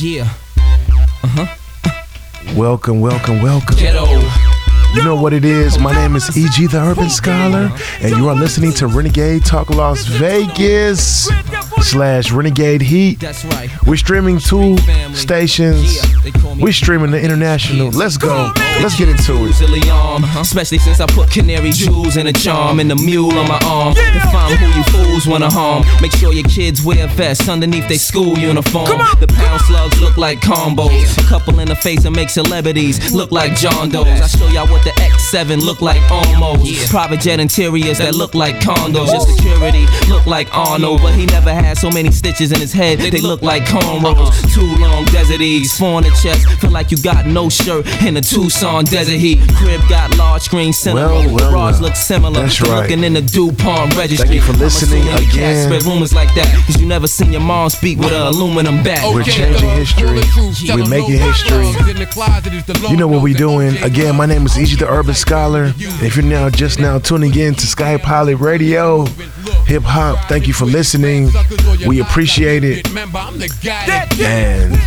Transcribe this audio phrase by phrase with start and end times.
[0.00, 0.22] Yeah.
[1.22, 2.54] Uh huh.
[2.56, 3.76] Welcome, welcome, welcome.
[3.76, 4.09] Ghetto.
[4.92, 5.78] You know what it is.
[5.78, 6.66] My name is E.G.
[6.66, 11.28] the Urban Scholar, and you are listening to Renegade Talk Las Vegas
[11.80, 13.22] slash Renegade Heat.
[13.86, 14.76] We're streaming two
[15.14, 15.96] stations.
[16.58, 17.90] We're streaming the international.
[17.90, 18.52] Let's go.
[18.82, 20.36] Let's get into it.
[20.36, 23.94] Especially since I put canary jewels in a charm and the mule on my arm.
[23.94, 25.84] Define who you fools wanna harm.
[26.02, 28.86] Make sure your kids wear vests underneath their school uniform.
[29.20, 31.16] The pound slugs look like combos.
[31.24, 34.20] A couple in the face and make celebrities look like John Doe's.
[34.20, 36.90] I show y'all what the X7 look like almost.
[36.90, 39.08] Private jet interiors that look like condos.
[39.08, 42.98] Your security look like Arnold, but he never had so many stitches in his head.
[42.98, 44.52] They look like cornrows.
[44.54, 46.46] Too long desert ease, four on the chest.
[46.60, 49.40] Feel like you got no shirt in a Tucson desert heat.
[49.56, 51.06] Crib got large screen cinema.
[51.06, 51.82] Well, well, Garage well.
[51.82, 52.42] look similar.
[52.42, 52.82] That's right.
[52.82, 54.28] Looking in the DuPont registry.
[54.28, 55.64] Thank you for I'm listening assuming again.
[55.64, 59.02] Spread rumors like that, cause you never seen your mom speak with an aluminum bat.
[59.14, 60.20] We're changing history.
[60.74, 61.68] We're making history.
[62.88, 63.76] You know what we're doing.
[63.82, 64.76] Again, my name is E.G.
[64.84, 65.72] the Urban Scholar.
[65.76, 69.04] If you're now just now tuning in to Sky Pilot Radio,
[69.66, 71.28] hip hop, thank you for listening.
[71.88, 72.86] We appreciate it.
[74.22, 74.78] And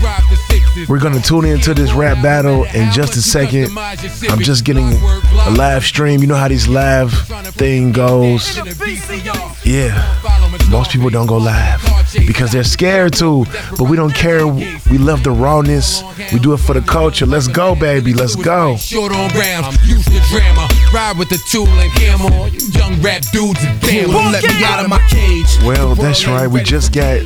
[0.87, 3.77] we're gonna tune into this rap battle in just a second.
[3.77, 6.21] I'm just getting a live stream.
[6.21, 7.11] You know how these live
[7.51, 8.57] thing goes.
[9.65, 9.99] Yeah.
[10.73, 11.81] Most people don't go live
[12.25, 13.45] because they're scared to,
[13.77, 14.47] but we don't care.
[14.47, 16.01] We love the rawness.
[16.33, 17.27] We do it for the culture.
[17.27, 18.11] Let's go, baby.
[18.15, 18.75] Let's go.
[18.77, 20.67] Short on rounds, use the drama.
[20.91, 22.49] Ride with the tool and camera.
[22.49, 25.45] You young rap dudes and let me out of my cage.
[25.63, 26.47] Well, that's right.
[26.47, 27.21] We just got.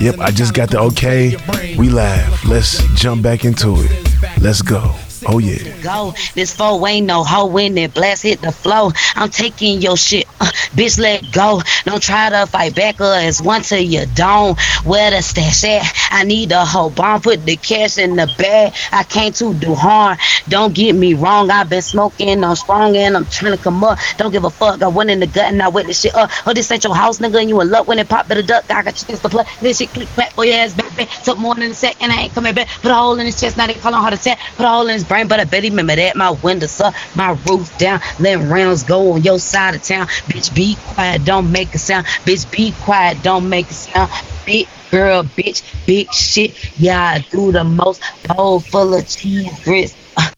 [0.00, 1.36] Yep, I just got the okay.
[1.76, 2.42] We live.
[2.46, 4.40] Let's jump back into it.
[4.40, 4.94] Let's go.
[5.26, 5.76] Oh yeah.
[5.82, 6.14] go.
[6.34, 8.90] This foe ain't no hoe when it blast hit the flow.
[9.14, 10.98] I'm taking your shit, uh, bitch.
[10.98, 11.62] Let go.
[11.84, 14.56] Don't try to fight back, or it's one to your dome.
[14.84, 15.82] Where the stash at?
[16.10, 17.20] I need a whole bomb.
[17.20, 18.74] Put the cash in the bag.
[18.90, 20.18] I came to do harm.
[20.48, 21.50] Don't get me wrong.
[21.50, 22.44] I've been smoking.
[22.44, 23.98] I'm strong and I'm trying to come up.
[24.18, 24.82] Don't give a fuck.
[24.82, 26.30] I went in the gut and I wet this shit up.
[26.46, 27.40] Oh, this ain't your house, nigga.
[27.40, 28.70] And you in luck when it pop the duck.
[28.70, 29.44] I got chickens to play.
[29.60, 30.96] This shit click clap for your ass back.
[30.96, 31.08] back.
[31.24, 32.10] Took more than a second.
[32.10, 32.68] I ain't coming back.
[32.68, 33.56] Put a hole in his chest.
[33.56, 34.38] Now they call on heart attack.
[34.56, 36.16] Put a hole in his brain, but I bet he remember that.
[36.16, 38.00] My windows up, my roof down.
[38.18, 40.06] Letting rounds go on your side of town.
[40.06, 41.22] Bitch, be quiet.
[41.26, 42.06] Don't make a sound.
[42.24, 43.22] Bitch, be quiet.
[43.22, 44.10] Don't make a sound.
[44.46, 46.56] Big girl, bitch, big shit.
[46.80, 48.02] Yeah, I do the most.
[48.26, 49.94] Bowl full of cheese grits.
[50.16, 50.30] Uh,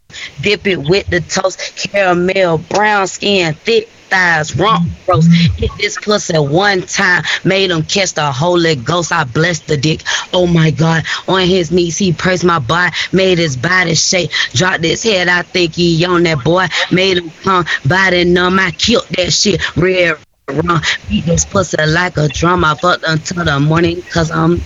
[0.42, 1.60] dip it with the toast.
[1.76, 5.30] Caramel, brown skin, thick thighs, rump roast.
[5.58, 9.12] Hit this pussy one time, made him catch the Holy Ghost.
[9.12, 10.02] I blessed the dick.
[10.32, 11.04] Oh my God.
[11.26, 14.30] On his knees, he pressed my body, made his body shake.
[14.52, 16.66] Dropped his head, I think he on that boy.
[16.92, 18.58] Made him come, body numb.
[18.58, 19.76] I killed that shit.
[19.76, 20.16] Red
[20.48, 20.80] run.
[21.08, 22.64] Beat this pussy like a drum.
[22.64, 24.60] I fucked until the morning, cause I'm.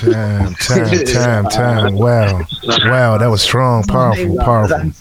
[0.00, 1.94] Time, time, time, time.
[1.96, 2.40] Wow.
[2.86, 4.92] Wow, that was strong, oh powerful, powerful.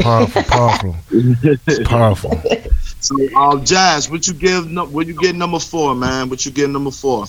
[0.00, 0.96] Powerful, powerful.
[1.10, 2.42] It's powerful.
[3.00, 4.70] So, um, Jazz, what you give?
[4.70, 6.30] nu- What you get number four, man?
[6.30, 7.24] What you get number four?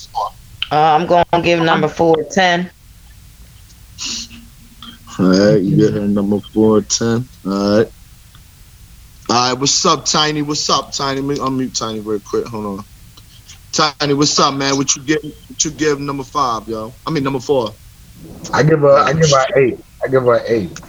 [0.71, 2.71] Uh, I'm going to give number four ten.
[5.19, 7.27] All right, you get her number four, ten.
[7.45, 7.87] All right.
[9.29, 10.43] All right, what's up, Tiny?
[10.43, 11.21] What's up, Tiny?
[11.21, 12.47] Let me unmute Tiny real quick.
[12.47, 12.85] Hold on.
[13.99, 14.77] Tiny, what's up, man?
[14.77, 15.23] What you get?
[15.23, 16.93] What you give number five, yo?
[17.05, 17.71] I mean number four.
[18.53, 19.79] I give her, I give her eight.
[20.05, 20.79] I give her eight.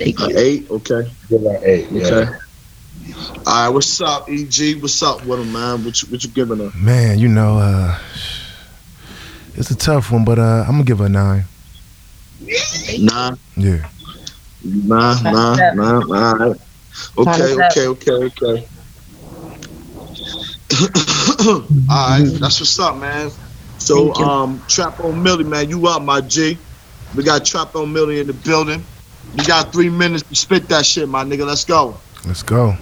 [0.00, 1.10] Eight, okay.
[1.28, 1.90] Give eight.
[1.90, 2.06] Yeah.
[2.06, 2.32] Okay.
[3.46, 4.80] All right, what's up, EG?
[4.80, 5.84] What's up with him, man?
[5.84, 6.70] What you, what you giving her?
[6.76, 7.98] Man, you know, uh
[9.54, 11.44] it's a tough one, but uh I'm gonna give her a nine.
[13.00, 13.88] Nine, Yeah.
[14.62, 15.78] nine, nine, nine.
[15.78, 16.56] All right.
[17.18, 18.68] Okay, okay, okay, okay.
[21.48, 23.30] All right, that's what's up, man.
[23.78, 26.58] So, um, Trap on Millie, man, you up, my G?
[27.16, 28.84] We got Trap on Millie in the building.
[29.34, 31.46] You got three minutes to spit that shit, my nigga.
[31.46, 31.96] Let's go.
[32.26, 32.76] Let's go.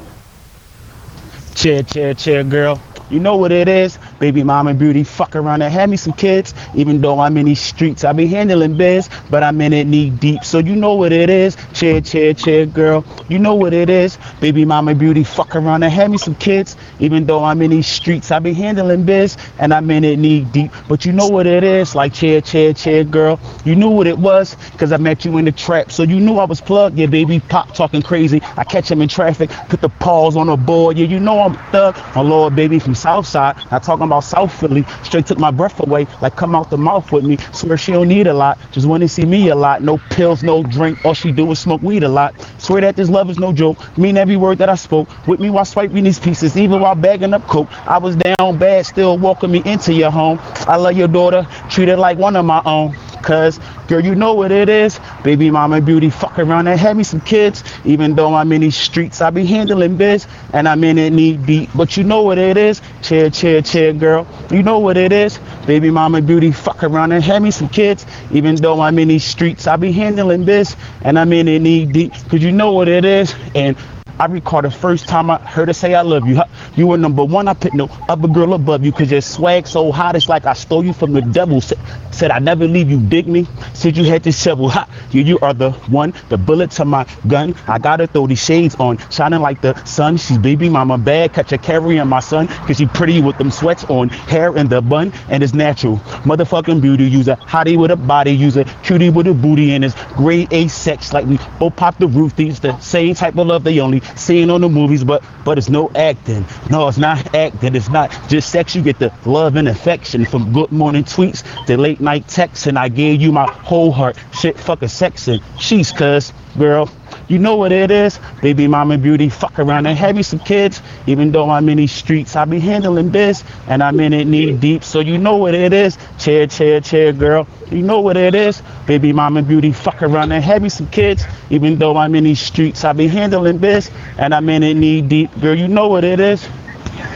[1.54, 2.80] Chill, chill, chill, girl.
[3.10, 3.98] You know what it is?
[4.18, 6.54] Baby mama beauty, fuck around and have me some kids.
[6.74, 10.10] Even though I'm in these streets, I be handling biz, but I'm in it knee
[10.10, 10.42] deep.
[10.44, 11.56] So you know what it is?
[11.74, 13.04] Chill, chill, chill, girl.
[13.28, 14.18] You know what it is?
[14.40, 16.76] Baby mama beauty, fuck around and have me some kids.
[16.98, 20.44] Even though I'm in these streets, I be handling biz, and I'm in it knee
[20.44, 20.72] deep.
[20.88, 21.94] But you know what it is?
[21.94, 23.38] Like chill, chill, chill, girl.
[23.64, 25.92] You knew what it was, cause I met you in the trap.
[25.92, 26.96] So you knew I was plugged.
[26.98, 28.40] Yeah, baby, pop talking crazy.
[28.56, 30.96] I catch him in traffic, put the paws on the board.
[30.96, 31.96] Yeah, you know I'm thug.
[32.14, 33.56] My lord, baby, from Southside.
[33.70, 34.84] Not talking about South Philly.
[35.02, 36.06] Straight took my breath away.
[36.20, 37.38] Like come out the mouth with me.
[37.52, 38.58] Swear she don't need a lot.
[38.72, 39.82] Just want to see me a lot.
[39.82, 41.04] No pills, no drink.
[41.04, 42.34] All she do is smoke weed a lot.
[42.58, 43.78] Swear that this love is no joke.
[43.98, 45.08] Mean every word that I spoke.
[45.26, 47.68] With me while swiping these pieces, even while bagging up coke.
[47.88, 50.38] I was down bad, still walking me into your home.
[50.68, 51.46] I love your daughter.
[51.70, 52.94] Treat her like one of my own.
[53.22, 53.58] cuz.
[53.88, 54.98] Girl, you know what it is.
[55.22, 57.62] Baby mama beauty, fuck around and have me some kids.
[57.84, 61.36] Even though I'm in these streets, I be handling biz and I'm in it knee
[61.36, 61.70] deep.
[61.74, 62.82] But you know what it is.
[63.02, 64.26] Chair, chair, chair, girl.
[64.50, 65.38] You know what it is.
[65.66, 68.04] Baby mama beauty, fuck around and have me some kids.
[68.32, 71.86] Even though I'm in these streets, I be handling biz and I'm in it knee
[71.86, 72.12] deep.
[72.28, 73.34] Cause you know what it is.
[73.54, 73.76] And
[74.18, 76.40] I recall the first time I heard her say I love you.
[76.74, 77.48] You were number one.
[77.48, 80.16] I put no other girl above you because your swag so hot.
[80.16, 81.60] It's like I stole you from the devil.
[81.60, 81.78] Said,
[82.12, 82.98] said I never leave you.
[82.98, 83.46] Dig me.
[83.74, 84.70] Said you had this shovel.
[84.70, 84.88] Ha.
[85.10, 86.14] You, you are the one.
[86.30, 87.54] The bullet to my gun.
[87.68, 90.16] I gotta throw these shades on, shining like the sun.
[90.16, 91.34] She's baby mama bad.
[91.34, 94.68] Catch a her carrying my son because she pretty with them sweats on, hair in
[94.68, 95.98] the bun, and it's natural.
[96.24, 100.52] Motherfucking beauty user, hottie with a body user, cutie with a booty, and it's grade
[100.52, 102.34] A sex like we both pop the roof.
[102.34, 105.68] These the same type of love they only seen on the movies, but but it's
[105.68, 106.44] no acting.
[106.70, 107.74] No, it's not acting.
[107.74, 108.74] It's not just sex.
[108.74, 112.78] You get the love and affection from good morning tweets to late night texts, and
[112.78, 114.16] I gave you my whole heart.
[114.32, 116.88] Shit, fucking sex and she's cuz girl.
[117.28, 119.28] You know what it is, baby mama beauty.
[119.28, 120.80] Fuck around and have me some kids.
[121.06, 124.56] Even though I'm in these streets, I be handling this, and I'm in it knee
[124.56, 124.84] deep.
[124.84, 127.46] So you know what it is, chair, chair, chair, girl.
[127.70, 129.72] You know what it is, baby mama beauty.
[129.72, 131.24] Fuck around and have me some kids.
[131.50, 135.02] Even though I'm in these streets, I be handling this, and I'm in it knee
[135.02, 135.54] deep, girl.
[135.54, 136.46] You know what it is.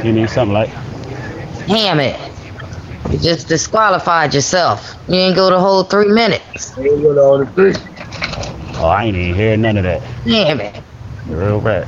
[0.02, 0.70] You need something like.
[1.66, 2.18] Damn it.
[3.10, 4.96] You just disqualified yourself.
[5.08, 6.76] You ain't go the whole three minutes.
[6.76, 7.74] You ain't go the whole three.
[8.80, 10.02] Oh, I ain't even hear none of that.
[10.24, 10.82] Damn it.
[11.26, 11.86] Real bad.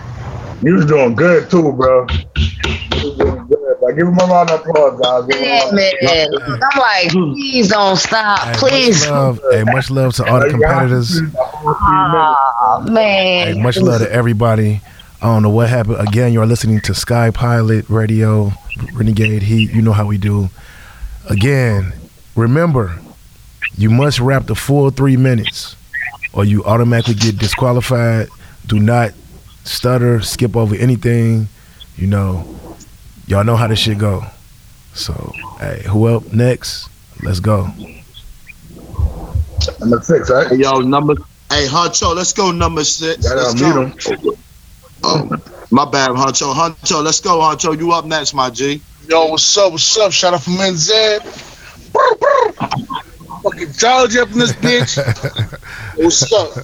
[0.62, 2.06] You was doing good too, bro.
[2.08, 3.58] You was doing good.
[3.80, 5.26] Like, give him a round of applause, guys.
[5.26, 6.62] Give him a Damn it.
[6.62, 8.46] I'm like, please don't stop.
[8.46, 9.00] Hey, Please.
[9.00, 11.18] Much love, hey, much love to all the competitors.
[11.34, 13.54] Oh, man.
[13.54, 14.82] Hey, much love to everybody.
[15.20, 15.96] I don't know what happened.
[16.06, 18.52] Again, you're listening to Sky Pilot Radio,
[18.92, 19.72] Renegade Heat.
[19.72, 20.50] You know how we do.
[21.30, 21.92] Again,
[22.36, 22.98] remember,
[23.78, 25.76] you must rap the full three minutes,
[26.32, 28.28] or you automatically get disqualified.
[28.66, 29.12] Do not
[29.64, 31.48] stutter, skip over anything.
[31.96, 32.58] You know,
[33.26, 34.24] y'all know how this shit go.
[34.94, 36.88] So, hey, who up next?
[37.22, 37.68] Let's go.
[39.80, 40.48] Number six, right?
[40.48, 41.14] Hey, yo, number.
[41.50, 43.24] Hey, Huncho, let's go number six.
[43.24, 43.84] Yeah, let's I'll go.
[43.84, 44.38] mute
[45.04, 45.28] Oh,
[45.70, 46.54] my bad, Huncho.
[46.54, 47.78] Huncho, let's go, Huncho.
[47.78, 48.80] You up next, my G.
[49.08, 49.72] Yo, what's up?
[49.72, 50.12] What's up?
[50.12, 51.51] Shout out from NZ.
[53.42, 54.98] Fucking George up in this bitch.
[55.98, 56.56] Oh, What's up?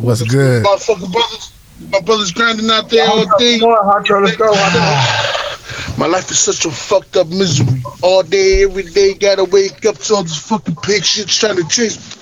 [0.00, 0.62] What's good?
[0.62, 1.52] My fucking brothers.
[1.90, 3.58] My brothers grinding out there all day.
[3.60, 4.52] Come on, Huncho, let's go.
[4.52, 5.98] Huncho.
[5.98, 7.82] My life is such a fucked up misery.
[8.02, 11.64] All day, every day, gotta wake up to all this fucking pig shit trying to
[11.68, 12.16] chase.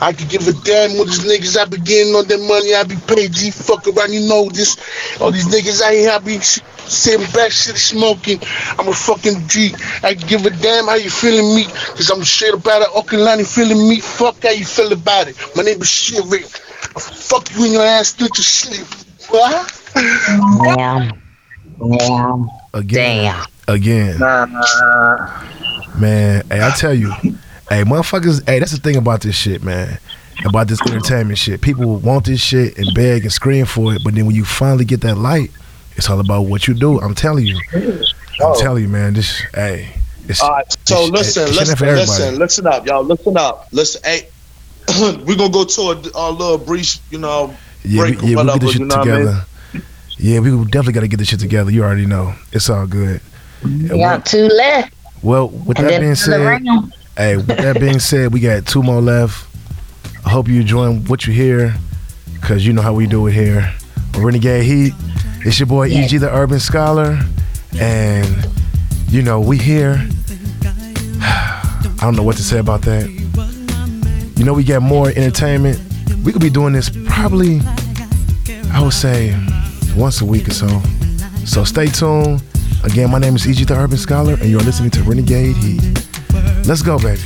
[0.00, 2.74] I could give a damn what these niggas I be getting on their money.
[2.74, 4.76] I be paid G fuck around, you know this.
[5.20, 8.40] All these niggas out here, I be sh- sitting back, shit smoking.
[8.78, 9.74] I'm a fucking G.
[10.02, 11.64] I give a damn how you feeling me.
[11.64, 12.88] Cause I'm straight about it.
[12.88, 14.00] Okalani feeling me.
[14.00, 15.36] Fuck how you feel about it.
[15.56, 16.44] My name is Shit Rick.
[16.44, 18.86] Fuck you in your ass through your sleep.
[19.30, 19.82] What?
[19.94, 21.20] Damn.
[21.98, 22.50] Damn.
[22.72, 23.24] Again.
[23.24, 23.46] Damn.
[23.66, 24.18] Again.
[24.18, 25.42] Nah, nah.
[25.98, 29.98] Man, hey, I tell you, hey, motherfuckers, hey, that's the thing about this shit, man.
[30.44, 31.60] About this entertainment shit.
[31.60, 34.84] People want this shit and beg and scream for it, but then when you finally
[34.84, 35.50] get that light,
[35.96, 37.00] it's all about what you do.
[37.00, 37.58] I'm telling you.
[37.72, 38.02] I'm
[38.40, 38.60] Oh.
[38.60, 39.14] telling you, man.
[39.14, 39.94] This, hey.
[40.28, 43.04] It's, All right, so it's- listen, it's listen, for listen, listen up, y'all.
[43.04, 43.68] Listen up.
[43.72, 44.28] Listen, hey,
[45.26, 47.54] we're gonna go to a, a little brief, you know,
[47.84, 48.58] Yeah, we, break or yeah, we whatever.
[48.58, 49.26] get this shit you know what I mean?
[49.26, 49.46] together.
[50.16, 51.70] Yeah, we definitely got to get this shit together.
[51.72, 52.34] You already know.
[52.52, 53.20] It's all good.
[53.64, 54.94] You got two left.
[55.22, 56.62] Well, with And that being said,
[57.16, 59.46] hey, with that being said, we got two more left.
[60.24, 61.74] I hope you enjoying what you hear,
[62.42, 63.74] cause you know how we do it here.
[64.16, 64.92] Renegade Heat.
[65.46, 67.20] It's your boy EG, the Urban Scholar,
[67.78, 68.48] and
[69.08, 69.96] you know we here.
[71.20, 73.10] I don't know what to say about that.
[74.38, 75.78] You know we got more entertainment.
[76.24, 77.60] We could be doing this probably,
[78.72, 79.36] I would say,
[79.94, 80.80] once a week or so.
[81.44, 82.42] So stay tuned.
[82.82, 85.82] Again, my name is EG, the Urban Scholar, and you're listening to Renegade Heat.
[86.66, 87.20] Let's go, baby.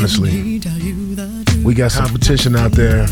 [0.00, 0.58] Honestly,
[1.62, 3.06] we got competition out there.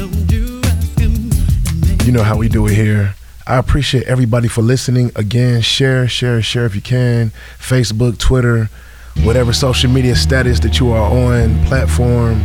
[2.07, 3.14] You know how we do it here.
[3.47, 5.12] I appreciate everybody for listening.
[5.14, 7.30] Again, share, share, share if you can.
[7.59, 8.71] Facebook, Twitter,
[9.23, 12.42] whatever social media status that you are on, platform,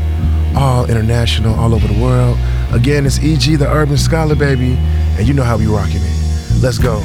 [0.58, 2.38] all international, all over the world.
[2.74, 4.74] Again, it's EG, the Urban Scholar, baby,
[5.18, 6.62] and you know how we rocking it.
[6.62, 7.00] Let's go.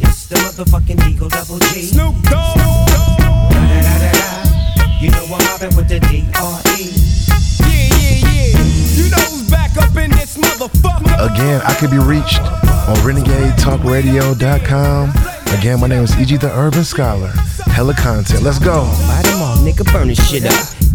[0.00, 1.82] It's the motherfucking Eagle Double G.
[1.82, 2.56] Snoop Dogg.
[5.00, 6.90] You know I'm mobbing with the D.R.E.
[7.60, 8.58] Yeah, yeah, yeah.
[8.96, 11.32] You know who's back up in this motherfucker.
[11.32, 15.12] Again, I could be reached on renegadetalkradio.com.
[15.58, 17.32] Again, my name is EG the Urban Scholar.
[17.66, 18.42] Hella content.
[18.42, 18.82] Let's go.
[19.08, 20.66] Light 'em all, nigga, burn this shit up.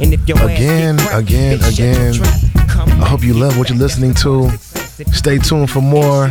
[0.00, 3.00] And if your Again, get again, bitch, again.
[3.02, 4.50] I hope you love what you're listening to.
[5.12, 6.30] Stay tuned for more.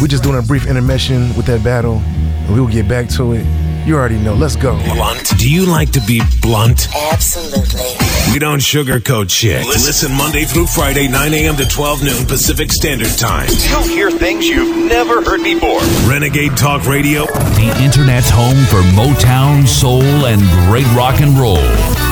[0.00, 3.32] We're just doing a brief intermission with that battle, and we will get back to
[3.32, 3.44] it.
[3.86, 4.34] You already know.
[4.34, 4.76] Let's go.
[4.84, 5.38] Blunt.
[5.38, 6.88] Do you like to be blunt?
[6.94, 7.97] Absolutely.
[8.32, 9.66] We don't sugarcoat shit.
[9.66, 11.56] Listen Monday through Friday, 9 a.m.
[11.56, 13.48] to 12 noon Pacific Standard Time.
[13.70, 15.80] You'll hear things you've never heard before.
[16.08, 17.24] Renegade Talk Radio.
[17.26, 21.56] The internet's home for Motown, soul, and great rock and roll.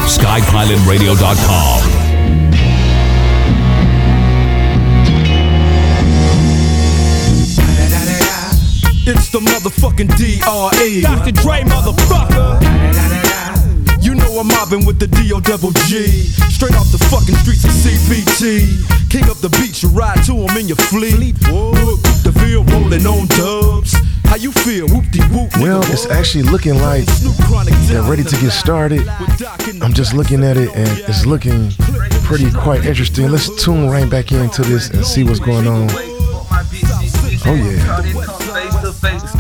[0.06, 2.06] SkyPilotRadio.com.
[9.08, 11.00] It's the motherfucking D.R.E.
[11.02, 11.30] Dr.
[11.30, 12.58] Dre, motherfucker.
[14.38, 15.40] I'm mobbing with the D.O.
[15.40, 16.08] double G.
[16.52, 19.08] Straight off the fucking streets of CPT.
[19.08, 21.16] King up the beach, you ride to him in your fleet.
[21.48, 23.96] Look, the field rolling on dubs.
[24.24, 24.88] How you feel?
[24.88, 25.56] Whoop de whoop.
[25.56, 27.06] Well, it's actually looking like
[27.88, 29.08] they're ready to get started.
[29.80, 31.70] I'm just looking at it, and it's looking
[32.24, 33.30] pretty quite interesting.
[33.30, 35.88] Let's tune right back into this and see what's going on.
[37.48, 38.35] Oh yeah.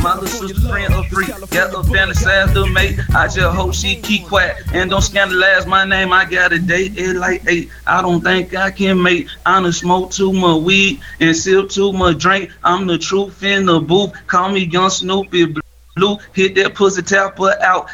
[0.02, 1.28] My little sister friend a freak.
[1.28, 2.98] Got a fantasize the mate.
[3.14, 6.12] I just hope she keep quiet and don't scandalize my name.
[6.12, 7.70] I got a date at like eight.
[7.86, 9.28] I don't think I can make.
[9.44, 12.50] I done smoke too much weed and sip too much drink.
[12.62, 14.12] I'm the truth in the booth.
[14.26, 15.56] Call me Young Snoopy
[15.96, 16.18] Blue.
[16.32, 17.88] Hit that pussy tapper out.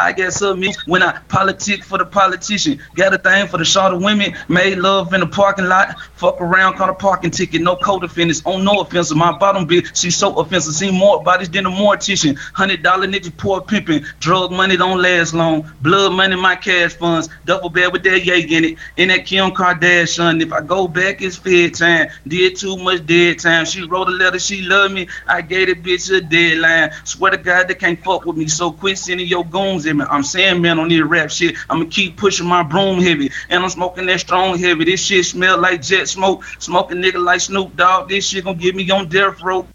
[0.00, 2.80] I guess up me when I politic for the politician.
[2.94, 4.34] Got a thing for the shorter women.
[4.48, 6.00] Made love in the parking lot.
[6.16, 7.62] Fuck around, caught a parking ticket.
[7.62, 8.42] No code offenders.
[8.44, 9.16] On no offensive.
[9.16, 10.74] My bottom bitch, she's so offensive.
[10.74, 12.38] Seen more bodies than a mortician.
[12.38, 14.04] Hundred dollar niggas poor pimping.
[14.20, 15.70] Drug money don't last long.
[15.82, 17.28] Blood money, my cash funds.
[17.44, 18.78] Double bed with that yay in it.
[18.96, 20.42] In that Kim Kardashian.
[20.42, 22.08] If I go back, it's fair time.
[22.26, 23.64] Did too much dead time.
[23.64, 25.08] She wrote a letter, she loved me.
[25.26, 26.90] I gave that bitch a deadline.
[27.04, 28.48] Swear to God, they can't fuck with me.
[28.48, 31.56] So quit sending your goons I'm saying, man, on this rap shit.
[31.68, 33.30] I'ma keep pushing my broom heavy.
[33.48, 34.84] And I'm smoking that strong heavy.
[34.84, 36.44] This shit smell like jet smoke.
[36.58, 38.08] Smoking nigga like Snoop Dogg.
[38.08, 39.66] This shit gonna get me on death row.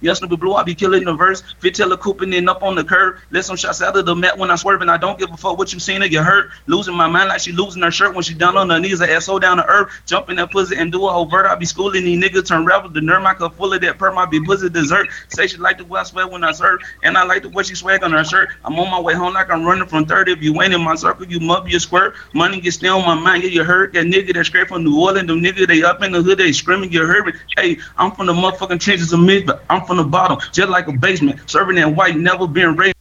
[0.00, 1.42] Yes, Snoopy Blue, I be killing the verse.
[1.60, 3.18] Fitella cooping in up on the curb.
[3.30, 4.88] Let some shots out of the mat when I'm swerving.
[4.88, 6.50] I don't give a fuck what you seen or get hurt.
[6.66, 9.00] Losing my mind like she losing her shirt when she down on her knees.
[9.00, 9.90] Her so down to earth.
[10.06, 11.28] Jumping that pussy and do a whole.
[11.34, 12.92] I be schooling these niggas turn rebels.
[12.92, 14.18] The nerve I cup full of that perm.
[14.18, 15.08] I be pussy dessert.
[15.28, 16.80] Say she like the way I swear when I serve.
[17.02, 18.50] And I like the way she swag on her shirt.
[18.64, 20.32] I'm on my way home like I'm running from 30.
[20.32, 22.14] If you ain't in my circle, you be a squirt.
[22.34, 23.42] Money get still on my mind.
[23.42, 23.92] Yeah, you hurt.
[23.94, 25.26] That nigga that straight from New Orleans.
[25.26, 26.38] Them nigga they up in the hood.
[26.38, 27.34] They screaming, you heard.
[27.56, 30.38] Hey, I'm from the motherfucking trenches of mid, but I'm from the bottom.
[30.52, 31.40] Just like a basement.
[31.50, 32.94] Serving that white, never been raised.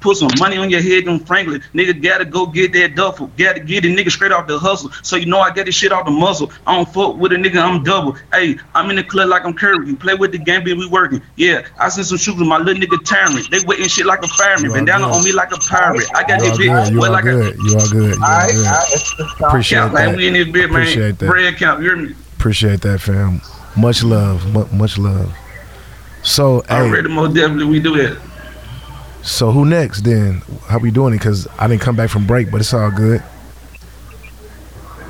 [0.00, 1.60] Put some money on your head, them Franklin.
[1.74, 3.28] Nigga gotta go get that duffel.
[3.36, 4.92] Gotta get it nigga straight off the hustle.
[5.02, 6.52] So you know I get this shit off the muzzle.
[6.68, 8.16] I don't fuck with a nigga, I'm double.
[8.32, 9.88] Hey, I'm in the club like I'm Curry.
[9.88, 11.20] You play with the game, we working.
[11.34, 13.50] Yeah, I sent some shooters, my little nigga tyrant.
[13.50, 14.72] They waiting shit like a fireman.
[14.72, 16.06] Been down on me like a pirate.
[16.14, 16.92] I got You this are bitch.
[16.92, 17.56] You wet are like a good.
[17.56, 18.16] You are good.
[18.18, 19.40] You are good.
[19.42, 19.94] Appreciate count.
[19.94, 20.16] Like that.
[20.16, 20.82] we in this bit, man.
[20.82, 21.26] Appreciate that.
[21.26, 21.82] Bread count.
[21.82, 22.14] You hear me?
[22.36, 23.40] Appreciate that, fam.
[23.76, 24.46] Much love.
[24.52, 25.34] Mu- much love.
[26.26, 28.20] So, hey, Already, most definitely we do that.
[29.22, 30.42] so who next then?
[30.66, 31.18] How we doing it?
[31.18, 33.22] Because I didn't come back from break, but it's all good.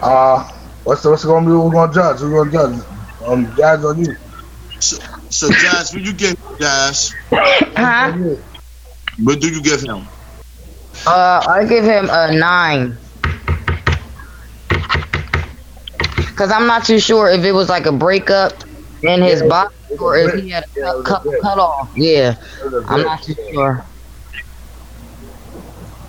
[0.02, 0.46] Uh,
[0.84, 1.52] what's what's gonna be?
[1.56, 2.20] We're gonna judge.
[2.20, 2.86] We're gonna judge.
[3.24, 4.14] Um, guys on you.
[4.78, 4.98] So,
[5.30, 7.14] so Jazz, what you give Jazz?
[7.30, 8.12] Huh?
[9.18, 10.06] What do you give him?
[11.06, 12.98] Uh, I give him a nine.
[16.36, 18.65] Cause I'm not too sure if it was like a breakup
[19.02, 21.90] in his Yeah, body or if he had a cut, cut, cut off.
[21.94, 22.34] Yeah,
[22.88, 23.84] I'm not too sure.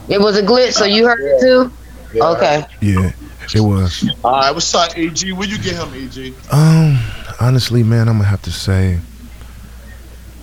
[0.09, 1.71] It was a glitch, so you heard it too.
[2.15, 2.65] Okay.
[2.81, 3.11] Yeah,
[3.53, 4.09] it was.
[4.23, 5.31] All right, what's up, AG?
[5.33, 6.33] Where you get him, AG?
[6.51, 6.97] Um,
[7.41, 8.99] honestly, man, I'm gonna have to say,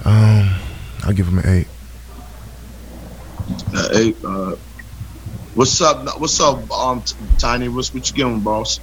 [0.04, 0.54] um,
[1.04, 1.68] I'll give him an eight.
[3.74, 4.16] Uh, eight.
[4.24, 4.56] Uh,
[5.54, 6.20] what's up?
[6.20, 7.02] What's up, um,
[7.38, 7.68] Tiny?
[7.68, 8.80] What's what you giving, boss?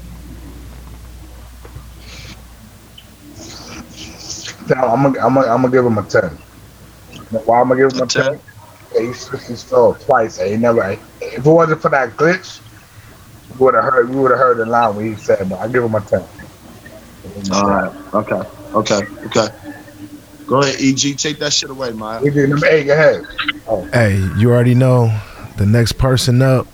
[4.70, 6.38] I'm gonna, I'm gonna, I'm gonna give him a ten.
[7.46, 8.40] Why I'm gonna give him a ten?
[8.94, 10.40] Yeah, he switched his flow twice.
[10.40, 10.98] And he never.
[11.22, 12.60] If it wasn't for that glitch,
[13.58, 14.10] we would have heard.
[14.10, 16.24] We would have heard the line when he said, "No, I give him a 10.
[17.52, 18.14] All right.
[18.14, 18.50] Okay.
[18.74, 19.02] Okay.
[19.26, 19.48] Okay.
[20.48, 21.18] Go ahead, EG.
[21.18, 22.24] Take that shit away, man.
[22.24, 22.86] We did him eight.
[22.86, 23.26] Go ahead.
[23.94, 25.18] Hey, you already know
[25.58, 26.66] the next person up.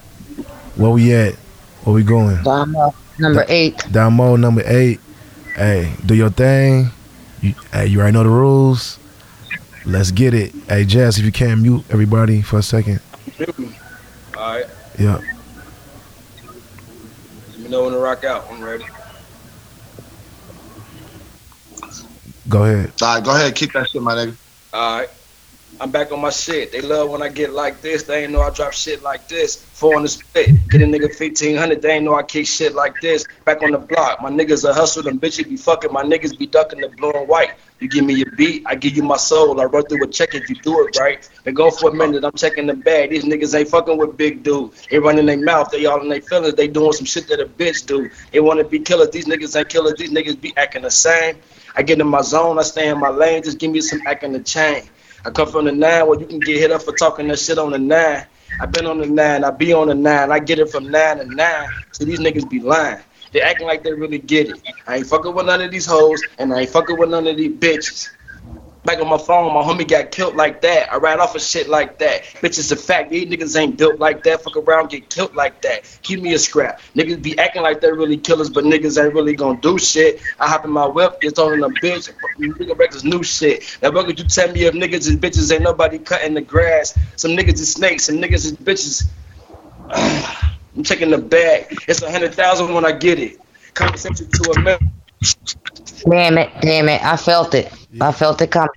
[0.75, 1.35] Where we at?
[1.83, 2.41] Where we going?
[2.43, 3.83] Damo, number eight.
[3.91, 4.99] Damo number eight.
[5.55, 6.89] Hey, do your thing.
[7.41, 8.99] You, hey, you already know the rules.
[9.85, 10.53] Let's get it.
[10.67, 12.99] Hey, Jazz, if you can mute everybody for a second.
[14.35, 14.65] Alright.
[14.99, 15.21] Yeah.
[17.51, 18.45] Let me know when to rock out.
[18.49, 18.85] I'm ready.
[22.49, 22.91] Go ahead.
[23.01, 23.55] All right, go ahead.
[23.55, 24.35] Kick that shit, my nigga.
[24.73, 25.09] Alright.
[25.79, 26.71] I'm back on my shit.
[26.71, 28.01] They love when I get like this.
[28.03, 29.67] They ain't know I drop shit like this.
[29.73, 30.67] Four on the spit.
[30.69, 31.81] Get a nigga 1500.
[31.83, 33.27] They ain't know I kick shit like this.
[33.45, 34.21] Back on the block.
[34.21, 35.03] My niggas a hustle.
[35.03, 35.93] Them bitches be fucking.
[35.93, 37.51] My niggas be ducking the blue and white.
[37.79, 39.61] You give me your beat, I give you my soul.
[39.61, 41.29] I run through a check if you do it right.
[41.43, 43.11] They go for a minute, I'm checking the bag.
[43.11, 44.71] These niggas ain't fucking with big dude.
[44.89, 46.55] They running their mouth, they all in their feelings.
[46.55, 48.09] They doing some shit that a bitch do.
[48.31, 49.11] They want to be killers.
[49.11, 49.93] These niggas ain't killers.
[49.95, 51.37] These niggas be acting the same.
[51.75, 53.43] I get in my zone, I stay in my lane.
[53.43, 54.89] Just give me some acting the chain.
[55.27, 57.57] I come from the nine where you can get hit up for talking that shit
[57.59, 58.25] on the nine.
[58.61, 60.31] I been on the nine, I be on the nine.
[60.31, 61.71] I get it from nine to nine.
[61.91, 63.03] So these niggas be lying.
[63.33, 64.63] They acting like they really get it.
[64.87, 67.35] I ain't fucking with none of these hoes, and I ain't fucking with none of
[67.35, 68.16] these bitches.
[68.87, 70.89] Back on my phone, my homie got killed like that.
[70.89, 72.23] I ride off of shit like that.
[72.39, 73.09] Bitch, it's a fact.
[73.09, 74.41] These niggas ain't built like that.
[74.41, 75.99] Fuck around, get killed like that.
[76.03, 76.79] Keep me a scrap.
[76.95, 80.21] Niggas be acting like they're really killers, but niggas ain't really gonna do shit.
[80.39, 82.09] I hop in my whip, it's on a bitch.
[82.39, 83.77] Nigga records new shit.
[83.81, 86.97] Now, what could you tell me if niggas is bitches ain't nobody cutting the grass?
[87.17, 89.09] Some niggas is snakes, some niggas is bitches.
[90.77, 91.77] I'm checking the bag.
[91.89, 93.41] It's a hundred thousand when I get it.
[93.73, 94.91] Conversation to a million.
[96.09, 97.03] Damn it, damn it.
[97.03, 97.69] I felt it.
[97.99, 98.69] I felt it coming.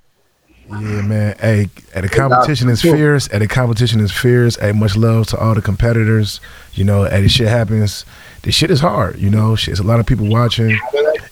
[0.71, 1.35] Yeah, man.
[1.39, 3.27] Hey, hey, the competition is fierce.
[3.27, 4.55] Hey, the competition is fierce.
[4.57, 6.39] Hey, much love to all the competitors.
[6.73, 8.05] You know, hey, this shit happens.
[8.43, 9.17] This shit is hard.
[9.19, 10.77] You know, shit, it's a lot of people watching.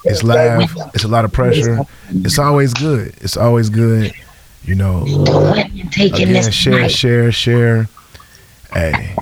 [0.03, 0.69] It's live.
[0.93, 1.79] It's a lot of pressure.
[2.09, 3.13] It's always good.
[3.21, 4.13] It's always good.
[4.63, 5.05] You know,
[5.91, 6.91] taking again, this share, night.
[6.91, 7.87] share, share.
[8.73, 9.15] Hey,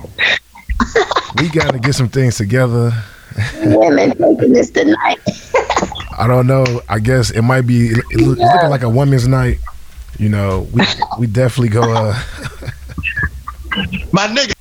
[1.40, 2.92] we got to get some things together.
[3.64, 5.18] Women taking this tonight.
[6.18, 6.64] I don't know.
[6.88, 9.58] I guess it might be it, it look- looking like a women's night.
[10.18, 10.82] You know, we
[11.18, 11.82] we definitely go.
[11.82, 12.20] Uh,
[14.12, 14.52] My nigga,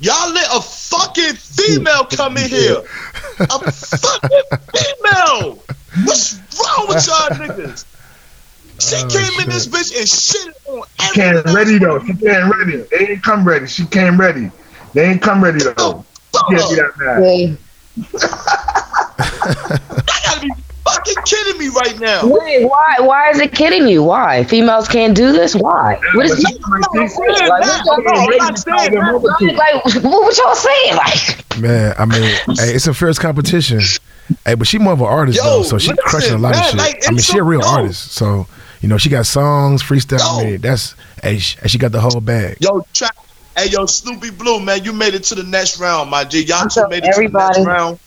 [0.00, 2.82] y'all let a fucking female come in here.
[3.40, 4.42] A fucking
[4.74, 5.62] female.
[6.04, 7.84] What's wrong with y'all niggas?
[8.78, 11.98] She Oh, came in this bitch and shit on She came ready though.
[12.00, 12.76] She came ready.
[12.90, 13.66] They ain't come ready.
[13.66, 14.50] She came ready.
[14.94, 16.04] They ain't come ready though.
[16.34, 17.58] She can't be that mad.
[21.06, 22.26] gotta fucking kidding me right now.
[22.26, 22.96] Wait, why?
[23.00, 24.02] Why is it kidding you?
[24.02, 25.54] Why females can't do this?
[25.54, 25.98] Why?
[26.14, 26.92] What is like, like,
[29.94, 30.96] what what y'all saying?
[30.96, 32.22] Like, man, I mean,
[32.56, 33.80] hey, it's a fierce competition.
[34.44, 36.64] Hey, but she more of an artist though, so she listen, crushing a lot of
[36.64, 36.74] shit.
[36.76, 37.72] like, I mean, it's she a real dope.
[37.72, 38.46] artist, so
[38.80, 40.20] you know she got songs, freestyle.
[40.20, 42.56] I mean, that's hey, she, she got the whole bag.
[42.60, 43.10] Yo, tra-
[43.56, 46.42] hey, yo, Snoopy Blue, man, you made it to the next round, my G.
[46.44, 47.54] Y'all two made it everybody?
[47.54, 47.98] to the next round.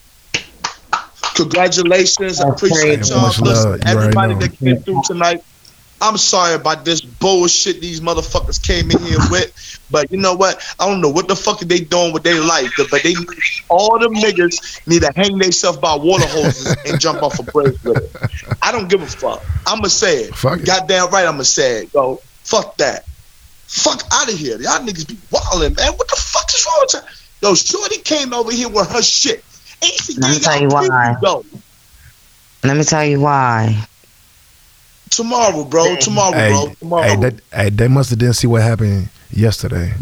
[1.39, 2.41] Congratulations.
[2.41, 3.21] I appreciate y'all.
[3.21, 3.71] much love.
[3.71, 5.43] Listen, everybody that came through tonight.
[6.01, 10.63] I'm sorry about this bullshit these motherfuckers came in here with, but you know what?
[10.79, 13.13] I don't know what the fuck are they doing with their life, but they
[13.67, 17.77] all them niggas need to hang themselves by water hoses and jump off a bridge
[17.83, 18.55] with it.
[18.61, 19.43] I don't give a fuck.
[19.67, 20.35] I'ma say it.
[20.35, 20.65] Fuck it.
[20.65, 21.93] Goddamn right, I'ma say it.
[21.93, 23.05] Yo, fuck that.
[23.67, 24.57] Fuck out of here.
[24.61, 25.91] Y'all niggas be wildin', man.
[25.93, 27.49] What the fuck is wrong with y'all?
[27.49, 29.43] Yo, Shorty came over here with her shit.
[29.81, 31.15] Ain't she Let me tell y'all why.
[31.21, 31.45] preview,
[32.63, 33.85] let me tell you why.
[35.09, 35.95] Tomorrow, bro.
[35.97, 36.73] Tomorrow, Hey, bro.
[36.79, 37.03] Tomorrow.
[37.03, 39.93] hey, that, hey, they must have didn't see what happened yesterday.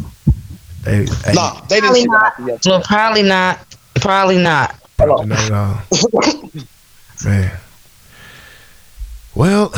[0.84, 2.24] They, hey, nah, they didn't Probably see what not.
[2.24, 2.66] happened yet.
[2.66, 3.78] Well, probably not.
[3.96, 4.76] Probably not.
[5.00, 6.52] not at all.
[7.26, 7.52] Man.
[9.36, 9.72] Well,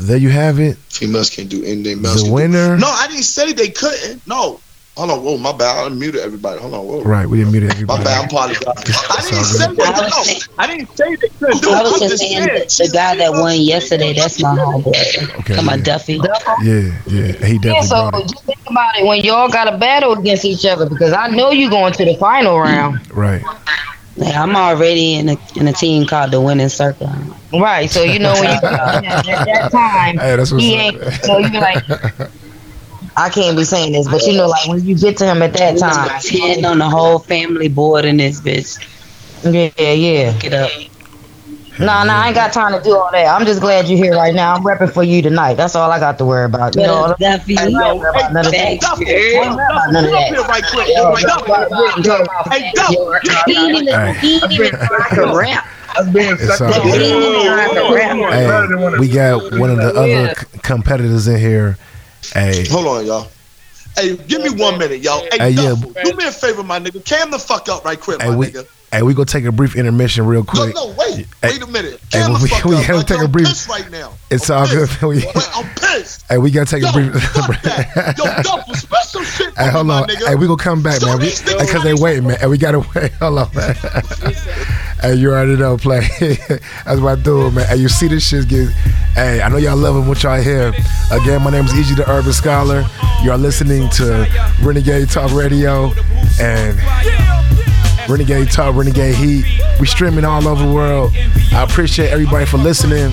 [0.00, 0.76] there you have it.
[0.88, 2.76] Females can't do anything The winner.
[2.78, 4.26] No, I didn't say they couldn't.
[4.26, 4.60] No.
[4.96, 5.86] Hold on, whoa, my bad.
[5.86, 6.60] I muted everybody.
[6.60, 7.02] Hold on, whoa.
[7.02, 8.18] Right, we didn't mute My bad.
[8.20, 8.68] I'm apologizing.
[8.68, 9.94] I didn't say all that.
[9.96, 11.74] I was No, saying- I didn't say they couldn't do it.
[11.74, 12.90] I was just just saying saying.
[12.90, 15.38] the guy that won yesterday, that's my homeboy.
[15.40, 15.82] Okay, Come on.
[15.82, 16.20] Duffy.
[16.62, 20.12] Yeah, yeah, he Yeah, definitely so just think about it when y'all got a battle
[20.12, 23.10] against each other because I know you going to the final round.
[23.14, 23.42] Right.
[24.16, 27.10] Yeah, I'm already in a in a team called the Winning Circle.
[27.54, 27.90] Right.
[27.90, 31.02] So you know when you at that time, Hey, that's what's he ain't.
[31.24, 31.82] So you're like,
[33.16, 35.52] I can't be saying this, but you know, like when you get to him at
[35.54, 38.78] that time, Ten on the whole family board in this bitch.
[39.44, 39.92] yeah, yeah.
[39.92, 40.38] yeah.
[40.38, 40.70] Get up.
[41.78, 43.26] Nah, nah, I ain't got time to do all that.
[43.26, 44.54] I'm just glad you're here right now.
[44.54, 45.54] I'm repping for you tonight.
[45.54, 46.76] That's all I got to worry about.
[46.76, 48.58] You know, But Duffy, I ain't worried about none of that.
[48.58, 49.16] Thank Duffy, you.
[49.16, 50.28] hey, Duffy, None of come up that.
[50.28, 50.88] here right quick.
[50.94, 51.50] Yo, Right Duffy,
[52.50, 52.96] Hey, Duffy.
[53.46, 54.18] He ain't even, Hey.
[54.20, 55.66] he ain't even rock a rap.
[55.96, 56.82] That's being It's sucked all up.
[56.82, 57.00] good.
[57.00, 58.90] He ain't even rock a rap.
[58.92, 61.76] Hey, we got one of the other c- competitors in here.
[62.34, 63.28] Hey, Hold on, y'all.
[63.96, 65.20] Hey, give me one minute, y'all.
[65.30, 65.74] Hey, Hey, yeah.
[66.02, 67.04] Do me a favor, my nigga.
[67.04, 68.64] Cam the fuck up right quick, hey, my we, nigga.
[68.92, 70.74] Hey, we gonna take a brief intermission real quick.
[70.74, 71.26] no, no, wait.
[71.42, 72.00] Hey, Wait a minute.
[72.12, 72.86] hey, we- we up.
[72.86, 74.12] gotta Like, take a I'm brief- pissed right now.
[74.30, 74.88] It's I'm all good.
[74.88, 75.02] pissed.
[75.02, 76.24] We, Wait, I'm pissed.
[76.28, 77.22] hey, we gotta take a Yo, brief.
[77.32, 78.18] fuck that.
[78.18, 80.08] Yo, spit some shit Hey, me, hold my on.
[80.08, 80.26] nigga.
[80.28, 81.18] Hey, we gonna come back, man.
[81.18, 81.26] We,
[81.58, 82.38] because they waiting, man.
[82.40, 83.12] And we gotta wait.
[83.20, 83.74] Hold on, man.
[85.02, 86.00] hey, you already know, play.
[86.84, 87.66] That's what I do, man.
[87.66, 88.68] Hey, you see this shit get.
[89.14, 90.68] Hey, I know y'all loving what y'all hear.
[91.10, 92.84] Again, my name is EG the Urban Scholar.
[93.22, 94.26] Y'all listening to
[94.62, 95.92] Renegade Talk Radio
[96.40, 96.78] and
[98.08, 99.44] Renegade Talk, Renegade Heat.
[99.80, 101.12] We streaming all over the world.
[101.52, 103.12] I appreciate everybody for listening.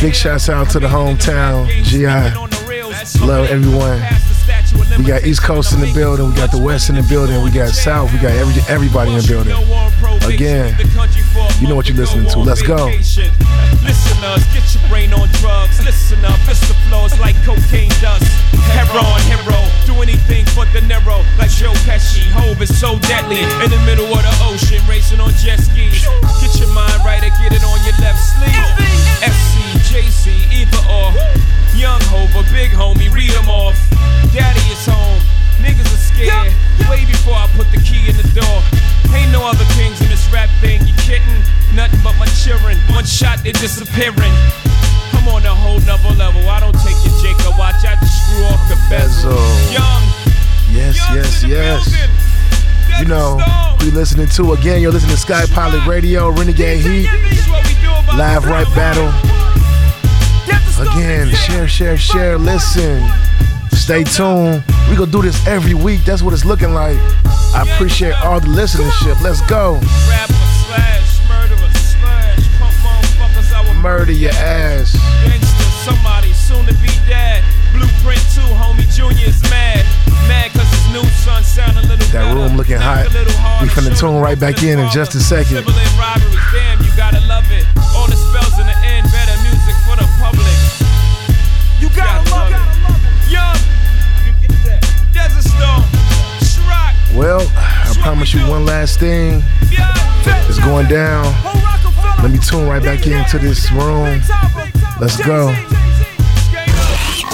[0.00, 2.06] Big shouts out to the hometown, GI.
[3.26, 4.00] Love everyone.
[4.98, 6.28] We got East Coast in the building.
[6.28, 7.42] We got the West in the building.
[7.42, 8.12] We got South.
[8.12, 9.52] We got every, everybody in the building.
[10.22, 10.76] Again,
[11.60, 12.38] you know what you're listening to.
[12.40, 12.86] Let's go.
[12.86, 15.82] Listeners, get your brain on drugs.
[15.84, 16.76] Listen up, it's the
[17.20, 18.28] like cocaine dust.
[18.72, 19.02] Hero,
[19.86, 21.24] do anything for Niro.
[21.38, 23.42] Like Joe Pesci, Hove is so deadly.
[23.64, 26.06] In the middle of the ocean, racing on jet skis.
[26.40, 28.82] Get your mind right and get it on your left sleeve.
[30.88, 31.12] Or.
[31.72, 33.74] Young Hova, big homie, read them off.
[34.30, 35.18] Daddy is home,
[35.58, 36.52] niggas are scared.
[36.88, 38.58] Way before I put the key in the door.
[39.16, 41.40] Ain't no other kings in this rap thing, you kidding?
[41.74, 42.76] Nothing but my children.
[42.92, 44.36] One shot, they're disappearing.
[45.16, 46.44] I'm on a whole nother level.
[46.48, 49.32] I don't take your Jacob watch, I just screw off the bezel.
[49.72, 50.04] Young,
[50.72, 53.00] Yes, yes, yes.
[53.00, 53.40] You know
[53.80, 54.52] we listening to.
[54.52, 57.08] Again, you're listening to Sky Pilot Radio, Renegade Heat,
[58.16, 59.12] Live Right Battle.
[60.82, 63.08] Again, share, share, share, listen.
[63.70, 64.64] Stay tuned.
[64.90, 66.04] We gonna do this every week.
[66.04, 66.98] That's what it's looking like.
[67.54, 69.22] I appreciate all the listenership.
[69.22, 69.74] Let's go.
[70.10, 70.34] rapper
[70.66, 74.98] slash murderer slash pump motherfuckers I will Murder your ass.
[75.22, 77.44] Gangster, somebody soon to be dead.
[77.72, 79.86] Blueprint 2, homie Junior is mad.
[80.26, 83.06] Mad cause his new son sound a little That room looking hot.
[83.62, 85.64] We finna tune right back in in just a second.
[85.64, 87.64] Damn, you gotta love it.
[87.94, 89.31] All the spells in the end, better
[97.22, 99.44] Well, I promise you one last thing.
[99.70, 101.22] It's going down.
[102.20, 104.20] Let me tune right back into this room.
[105.00, 105.54] Let's go.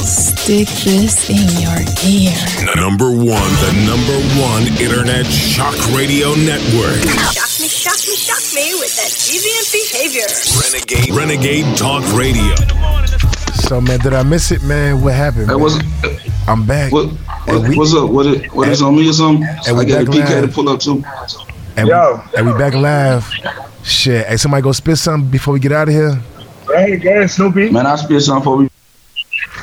[0.04, 2.36] Stick this in your ear.
[2.76, 7.00] Number one, the number one internet shock radio network.
[7.32, 10.28] Shock me, shock me, shock me with that deviant behavior.
[10.68, 12.54] Renegade, Renegade Talk Radio.
[13.66, 15.00] So man, did I miss it, man?
[15.00, 15.46] What happened?
[15.46, 15.62] Hey, man?
[15.62, 15.78] what's
[16.46, 16.92] I'm back.
[16.92, 17.08] what
[17.48, 18.10] we- what's up?
[18.10, 19.46] What it what is on me or something?
[19.66, 21.02] and I got a back PK to pull up too.
[21.76, 22.20] And, Yo.
[22.32, 23.24] We, and we back live.
[23.84, 24.26] Shit.
[24.26, 26.20] Hey, somebody go spit something before we get out of here.
[26.74, 27.70] Hey, go ahead, Snoopy.
[27.70, 28.68] Man, I spit something for we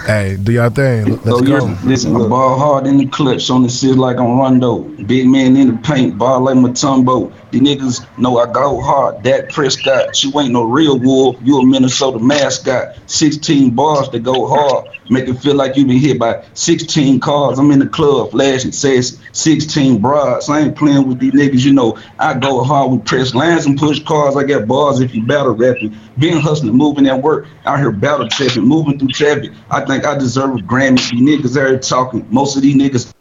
[0.05, 1.05] Hey, do y'all thing.
[1.05, 1.67] Let's So go.
[1.67, 4.79] yeah, listen, I ball hard in the clutch, on the sit like I'm Rondo.
[5.05, 7.31] Big man in the paint, ball like Mutombo.
[7.51, 9.23] These niggas know I go hard.
[9.23, 11.37] Dak Prescott, you ain't no real wolf.
[11.43, 12.97] You a Minnesota mascot.
[13.07, 17.59] 16 bars that go hard, make it feel like you been hit by 16 cars.
[17.59, 20.49] I'm in the club flashing, says 16 broads.
[20.49, 21.97] I ain't playing with these niggas, you know.
[22.19, 24.35] I go hard with press lines and push cars.
[24.35, 25.95] I got bars if you battle rapping.
[26.17, 27.47] Been hustling, moving at work.
[27.65, 29.51] Out here battle trapping, moving through traffic.
[29.69, 30.97] I think I deserve a Grammy.
[31.09, 32.27] These niggas are talking.
[32.29, 33.14] Most of these niggas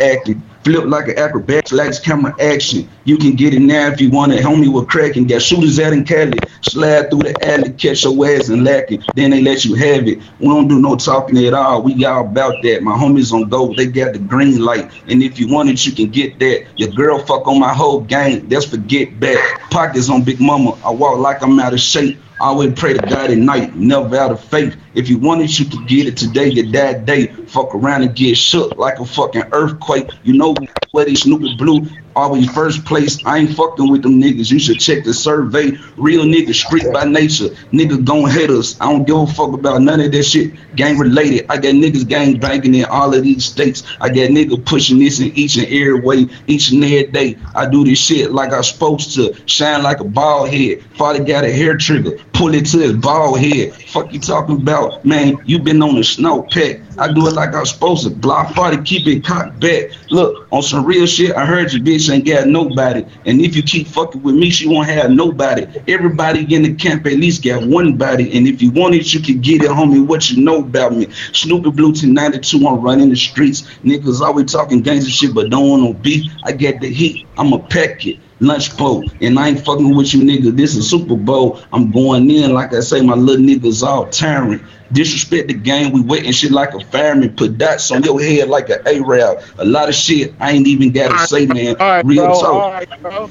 [0.00, 0.42] acting.
[0.64, 2.88] Flip like an acrobat, flags camera action.
[3.04, 4.42] You can get it now if you want it.
[4.42, 5.26] Homie, we're cracking.
[5.26, 6.38] Got shooters out in Cali.
[6.62, 9.02] Slide through the alley, catch your ass and lack it.
[9.14, 10.18] Then they let you have it.
[10.40, 11.82] We don't do no talking at all.
[11.82, 12.82] We all about that.
[12.82, 13.72] My homies on go.
[13.74, 14.90] They got the green light.
[15.06, 16.66] And if you want it, you can get that.
[16.76, 18.48] Your girl fuck on my whole gang.
[18.48, 19.70] That's forget back.
[19.70, 20.78] Pockets on Big Mama.
[20.84, 22.18] I walk like I'm out of shape.
[22.38, 24.76] I always pray to God at night, never out of faith.
[24.94, 27.28] If you want it, you can get it today, you that day.
[27.28, 30.10] Fuck around and get shook like a fucking earthquake.
[30.22, 31.88] You know what is Snoopy Blue?
[32.14, 33.22] Always first place.
[33.26, 34.50] I ain't fucking with them niggas.
[34.50, 35.72] You should check the survey.
[35.98, 37.48] Real niggas, street by nature.
[37.72, 38.80] Niggas gon' hit us.
[38.80, 40.54] I don't give a fuck about none of that shit.
[40.76, 41.44] Gang related.
[41.50, 43.82] I got niggas gang banging in all of these states.
[44.00, 47.36] I got niggas pushing this in each and every way, each and every day.
[47.54, 49.34] I do this shit like I'm supposed to.
[49.46, 50.82] Shine like a ball head.
[50.96, 52.16] Father got a hair trigger.
[52.36, 53.72] Pull it to his bald head.
[53.72, 55.38] Fuck you talking about, man?
[55.46, 56.80] You been on the snow pack.
[56.98, 58.10] I do it like I'm supposed to.
[58.10, 59.90] Block party, keep it cocked back.
[60.10, 63.06] Look, on some real shit, I heard your bitch ain't got nobody.
[63.24, 65.66] And if you keep fucking with me, she won't have nobody.
[65.88, 68.36] Everybody in the camp at least got one body.
[68.36, 70.06] And if you want it, you can get it, homie.
[70.06, 71.08] What you know about me?
[71.32, 73.62] Snoopy Blue to 92, I'm running the streets.
[73.82, 76.30] Niggas always talking gangster shit, but don't want no beef.
[76.42, 79.12] I get the heat, I'ma pack it lunch boat.
[79.20, 80.56] And I ain't fucking with you nigga.
[80.56, 81.60] This is Super Bowl.
[81.72, 84.62] I'm going in, like I say, my little niggas all tyrant.
[84.92, 87.34] Disrespect the game, we waiting shit like a fireman.
[87.34, 89.42] Put dots on your head like an A-Rab.
[89.58, 91.76] A lot of shit I ain't even gotta say, man.
[92.06, 93.30] Real bro, talk.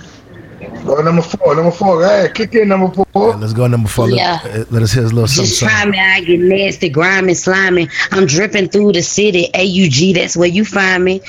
[0.66, 0.96] All right, bro.
[0.96, 2.06] Go number four, number four.
[2.06, 3.36] Hey, kick in number four.
[3.36, 4.10] let's go number four.
[4.10, 4.40] Yeah.
[4.44, 5.46] uh, Let, us hear a little something.
[5.46, 7.90] Just try me, I get nasty, grimy, slimy.
[8.12, 9.50] I'm dripping through the city.
[9.54, 11.22] AUG, that's where you find me.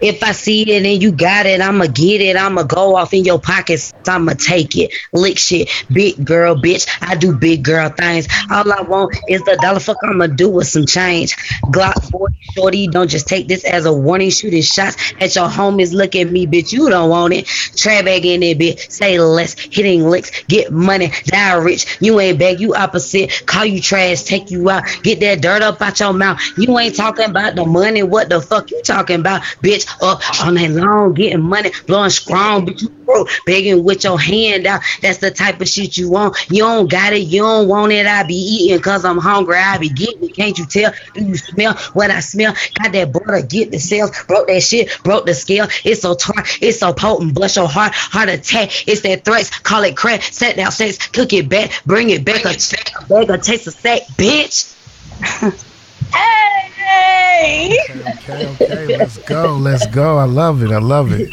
[0.00, 2.36] If I see it and you got it, I'ma get it.
[2.36, 3.92] I'ma go off in your pockets.
[4.06, 4.92] I'ma take it.
[5.12, 5.68] Lick shit.
[5.92, 6.88] Big girl, bitch.
[7.00, 8.28] I do big girl things.
[8.50, 9.80] All I want is the dollar.
[9.80, 11.36] Fuck, I'ma do with some change.
[11.66, 12.88] Glock 40, shorty.
[12.88, 14.30] Don't just take this as a warning.
[14.30, 15.92] Shooting shots at your homies.
[15.92, 16.72] Look at me, bitch.
[16.72, 17.46] You don't want it.
[17.76, 18.77] Trap back in there, bitch.
[18.88, 19.58] Say less.
[19.58, 20.44] Hitting licks.
[20.44, 21.12] Get money.
[21.24, 21.98] Die rich.
[22.00, 22.60] You ain't beg.
[22.60, 23.42] You opposite.
[23.46, 24.22] Call you trash.
[24.22, 24.84] Take you out.
[25.02, 26.40] Get that dirt up out your mouth.
[26.56, 28.02] You ain't talking about the money.
[28.02, 29.86] What the fuck you talking about, bitch?
[30.02, 32.82] Up on that long, getting money, blowing strong, bitch.
[32.82, 34.82] You broke, begging with your hand out.
[35.02, 36.36] That's the type of shit you want.
[36.50, 37.26] You don't got it.
[37.26, 38.06] You don't want it.
[38.06, 39.56] I be eating cause I'm hungry.
[39.56, 40.34] I be getting it.
[40.34, 40.92] Can't you tell?
[41.14, 42.54] Do you smell what I smell?
[42.82, 44.10] Got that butter, get the sales.
[44.26, 45.68] Broke that shit, broke the scale.
[45.84, 47.34] It's so tart, it's so potent.
[47.34, 48.57] bless your heart, heart attack.
[48.86, 49.50] It's that threats.
[49.60, 50.22] Call it crack.
[50.22, 52.44] Set down sex, cook it back, bring it back.
[52.44, 54.74] A, a bag of taste of sack, bitch.
[56.12, 57.76] hey!
[57.90, 59.54] Okay, okay, let's go.
[59.56, 60.18] Let's go.
[60.18, 60.70] I love it.
[60.70, 61.30] I love it.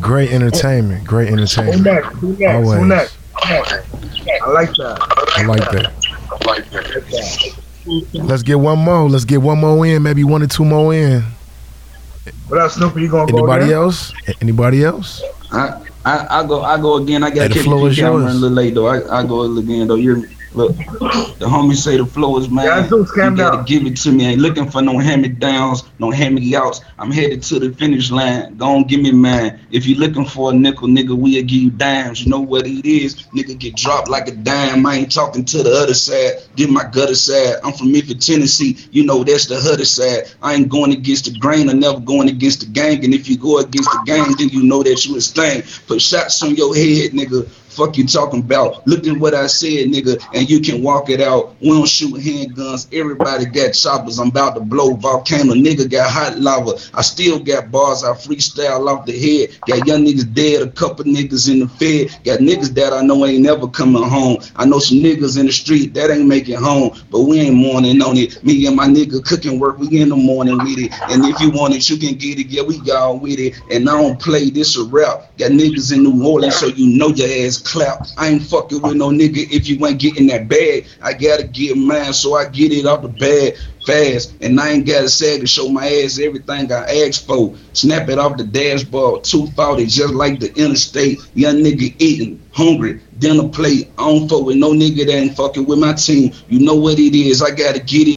[0.00, 1.06] Great entertainment.
[1.06, 1.82] Great Who entertainment.
[1.82, 2.08] next?
[2.16, 2.40] Who next?
[2.40, 2.86] Who Always.
[2.86, 3.16] next?
[3.36, 4.98] I like that.
[5.36, 5.92] I like that.
[6.30, 7.56] I like that.
[8.14, 9.08] Let's get one more.
[9.08, 10.02] Let's get one more in.
[10.02, 11.22] Maybe one or two more in.
[12.48, 13.02] What else, Snoopy?
[13.02, 13.76] You gonna go Anybody there?
[13.76, 14.12] else?
[14.40, 15.22] Anybody else?
[15.52, 17.24] I, I, I go I go again.
[17.24, 18.30] I Hey, got the floor is I'm running yours.
[18.30, 18.86] a little late though.
[18.88, 19.96] I, I go again though.
[19.96, 20.76] You're look.
[21.38, 22.66] The homies say the flow is mine.
[22.66, 23.04] Yeah, you
[23.36, 23.64] gotta down.
[23.64, 24.26] give it to me.
[24.26, 26.80] Ain't looking for no hand me downs, no hand me outs.
[26.98, 28.56] I'm headed to the finish line.
[28.56, 29.60] Go on, give me mine.
[29.70, 32.24] If you looking for a nickel, nigga, we'll give you dimes.
[32.24, 33.26] You know what it is?
[33.34, 34.86] Nigga get dropped like a dime.
[34.86, 36.36] I ain't talking to the other side.
[36.56, 37.56] Give my gutter side.
[37.62, 38.78] I'm from Memphis, Tennessee.
[38.90, 40.32] You know that's the other side.
[40.42, 41.68] I ain't going against the grain.
[41.68, 43.04] I'm never going against the gang.
[43.04, 45.62] And if you go against the gang, then you know that you a stain.
[45.86, 47.46] Put shots on your head, nigga.
[47.76, 48.86] Fuck you talking about?
[48.86, 51.54] Look at what I said, nigga, and you can walk it out.
[51.60, 52.88] We don't shoot handguns.
[52.90, 54.18] Everybody got choppers.
[54.18, 55.52] I'm about to blow volcano.
[55.52, 56.78] Nigga got hot lava.
[56.94, 58.02] I still got bars.
[58.02, 59.58] I freestyle off the head.
[59.66, 60.62] Got young niggas dead.
[60.62, 62.18] A couple niggas in the fed.
[62.24, 64.38] Got niggas that I know ain't never coming home.
[64.56, 68.00] I know some niggas in the street that ain't making home, but we ain't mourning
[68.00, 68.42] on it.
[68.42, 69.78] Me and my nigga cooking work.
[69.78, 70.92] We in the morning with it.
[71.10, 72.46] And if you want it, you can get it.
[72.46, 73.60] Yeah, we gone with it.
[73.70, 75.36] And I don't play this a rap.
[75.36, 78.06] Got niggas in New Orleans, so you know your ass clap.
[78.16, 80.86] I ain't fucking with no nigga if you ain't getting that bag.
[81.02, 84.34] I gotta get mine, so I get it out the bag fast.
[84.40, 87.54] And I ain't gotta sag to show my ass everything I asked for.
[87.72, 91.18] Snap it off the dashboard, 240, just like the interstate.
[91.34, 93.90] Young nigga eating, hungry, dinner plate.
[93.98, 96.32] I don't fuck with no nigga that ain't fucking with my team.
[96.48, 97.42] You know what it is.
[97.42, 98.15] I gotta get it.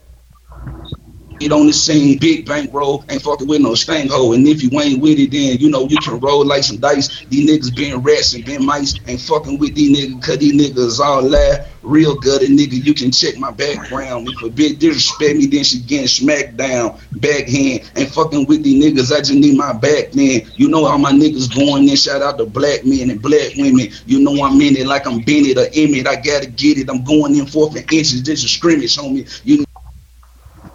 [1.40, 4.34] It on the scene, big bank roll, ain't fucking with no stank hole.
[4.34, 7.24] And if you ain't with it, then you know you can roll like some dice.
[7.30, 11.00] These niggas been rats and been mice, ain't fucking with these niggas, cause these niggas
[11.00, 11.66] all lie.
[11.82, 14.28] Real good nigga, you can check my background.
[14.28, 17.90] If a bitch disrespect me, then she getting smacked down, backhand.
[17.96, 20.42] Ain't fucking with these niggas, I just need my back man.
[20.56, 23.88] You know how my niggas going in, shout out to black men and black women.
[24.06, 26.06] You know I'm in it like I'm Bennett or Emmett.
[26.06, 26.90] I gotta get it.
[26.90, 28.24] I'm going in fourth and inches.
[28.24, 29.42] This is scrimmage, homie.
[29.46, 29.64] You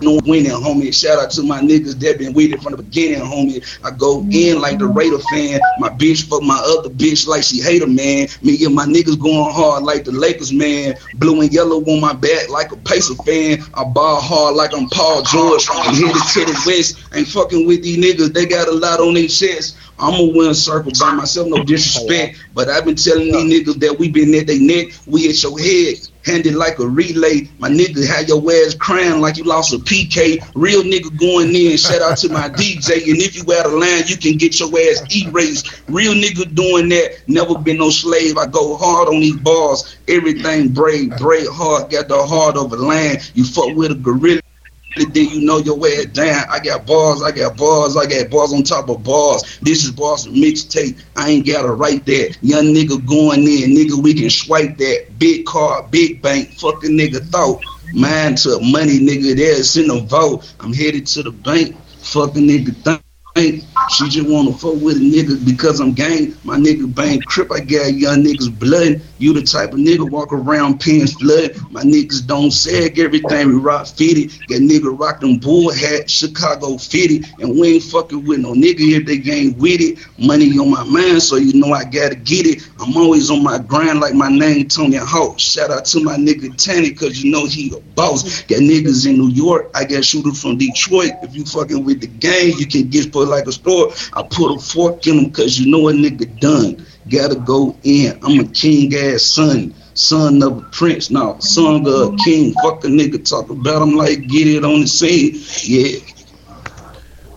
[0.05, 0.95] no winning, homie.
[0.95, 3.64] Shout out to my niggas that been with it from the beginning, homie.
[3.83, 5.61] I go in like the Raider fan.
[5.79, 8.29] My bitch fuck my other bitch like she hate her, man.
[8.43, 10.95] Me and my niggas going hard like the Lakers, man.
[11.14, 13.59] Blue and yellow on my back like a Pacer fan.
[13.75, 15.67] I ball hard like I'm Paul George.
[15.71, 16.99] I'm headed to the west.
[17.14, 18.33] Ain't fucking with these niggas.
[18.33, 19.77] They got a lot on their chest.
[19.99, 22.37] Win a circle by myself, no disrespect.
[22.53, 25.59] But I've been telling these niggas that we been at their neck, we at your
[25.59, 26.09] head.
[26.25, 27.49] Hand it like a relay.
[27.59, 30.41] My nigga had your ass crying like you lost a PK.
[30.55, 31.77] Real nigga going in.
[31.77, 33.09] Shout out to my DJ.
[33.11, 35.83] And if you out of line, you can get your ass erased.
[35.89, 37.19] Real nigga doing that.
[37.29, 38.39] Never been no slave.
[38.39, 39.97] I go hard on these bars.
[40.09, 41.91] Everything brave, brave hard.
[41.91, 43.19] Got the heart of a lion.
[43.35, 44.41] You fuck with a gorilla.
[44.96, 46.44] Then you know your way down.
[46.50, 49.59] I got bars, I got bars, I got bars on top of bars.
[49.61, 51.00] This is bars mixtape.
[51.16, 52.38] I ain't gotta write that.
[52.42, 55.18] Young nigga going in, nigga, we can swipe that.
[55.18, 57.62] Big car, big bank, fucking nigga thought.
[57.92, 60.52] Mine to money, nigga, there's in the vote.
[60.61, 63.04] I'm headed to the bank, fucking nigga
[63.37, 66.35] She just wanna fuck with a nigga because I'm gang.
[66.44, 69.03] My nigga bang crip, I got young niggas blood.
[69.18, 71.57] You the type of nigga walk around pins flood.
[71.73, 74.31] My niggas don't sag everything we rock fitted.
[74.49, 77.27] That nigga rock them bull hat, Chicago fitted.
[77.40, 79.99] And we ain't fucking with no nigga if they ain't with it.
[80.16, 82.62] Money on my mind, so you know I gotta get it.
[82.81, 85.40] I'm always on my grind like my name Tony Hawk.
[85.40, 88.42] Shout out to my nigga Tanny, cause you know he a boss.
[88.42, 91.12] Got niggas in New York, I got shooters from Detroit.
[91.23, 93.93] If you fucking with the gang, you can get put like a store.
[94.13, 96.87] I put a fork in them cause you know a nigga done.
[97.09, 98.19] Gotta go in.
[98.23, 99.75] I'm a king ass son.
[99.95, 101.11] Son of a prince.
[101.11, 102.53] Now, son of a king.
[102.55, 105.41] Fuck a nigga talk about him like get it on the scene.
[105.63, 105.99] Yeah.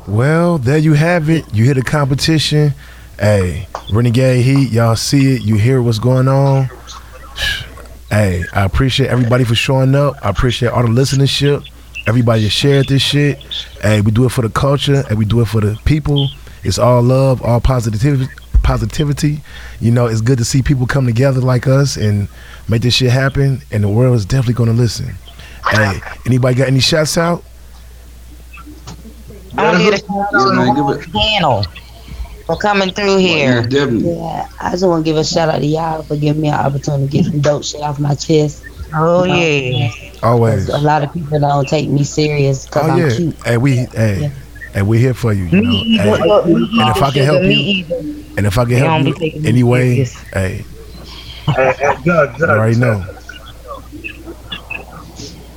[0.08, 1.54] Well, there you have it.
[1.54, 2.74] You hit a competition.
[3.20, 5.42] Hey, Renegade Heat, y'all see it.
[5.42, 6.70] You hear what's going on.
[8.10, 10.16] Hey, I appreciate everybody for showing up.
[10.24, 11.68] I appreciate all the listenership.
[12.08, 13.38] Everybody that shared this shit.
[13.82, 16.30] Hey, we do it for the culture and we do it for the people.
[16.64, 18.32] It's all love, all positivity.
[18.64, 19.40] Positivity,
[19.80, 22.28] you know, it's good to see people come together like us and
[22.68, 23.62] make this shit happen.
[23.72, 25.16] And the world is definitely going to listen.
[25.70, 27.46] Hey, anybody got any shots out?
[29.58, 31.64] I need a shout out to the panel
[32.46, 33.66] for coming through here.
[33.70, 36.56] Yeah, I just want to give a shout out to y'all for giving me an
[36.56, 38.64] opportunity to get some dope shit off my chest.
[38.96, 39.90] Oh You know, yeah.
[40.24, 40.70] Always.
[40.70, 43.10] A lot of people don't take me serious because Oh I'm yeah.
[43.10, 43.36] cute.
[43.46, 44.32] Hey, we hey,
[44.74, 45.46] hey, we here for you.
[45.46, 45.84] you know?
[45.84, 46.44] Me Hey, either.
[46.82, 48.02] and if I can help Me you, either.
[48.38, 49.14] and if I can They help you me
[49.46, 50.26] anyway, serious.
[50.34, 50.68] hey,
[51.56, 53.04] Hey, hey, Judge, you already know.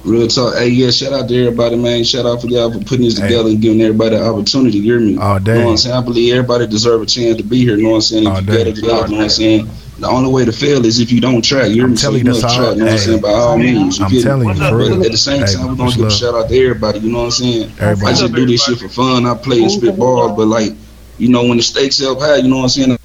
[0.04, 0.54] Real talk.
[0.56, 2.04] Hey, yeah, shout out to everybody, man.
[2.04, 4.98] Shout out for y'all for putting this together and giving everybody the opportunity to hear
[4.98, 5.18] me.
[5.18, 5.58] All day.
[5.58, 5.96] Know what I'm saying?
[5.96, 7.76] I believe everybody deserve a chance to be here.
[7.76, 8.24] You Know what I'm saying?
[8.24, 8.52] If All you day.
[8.64, 9.70] get it, God, know what I'm saying?
[10.00, 11.66] The only way to fail is if you don't try.
[11.66, 11.94] You're I'm?
[11.94, 12.68] Telling you, that's try.
[12.68, 13.20] all- Know what I'm saying?
[13.20, 13.98] By all means.
[13.98, 14.54] You I'm get telling it?
[14.56, 14.58] you,
[14.96, 16.98] But at the same Hey, time, we're gonna give a shout out to everybody.
[17.00, 17.72] You know what I'm saying?
[17.78, 18.06] Everybody.
[18.14, 19.26] I just do this shit for fun.
[19.26, 20.72] I play and spit balls, but like,
[21.18, 22.98] you know, when the stakes up high, you know what I'm saying?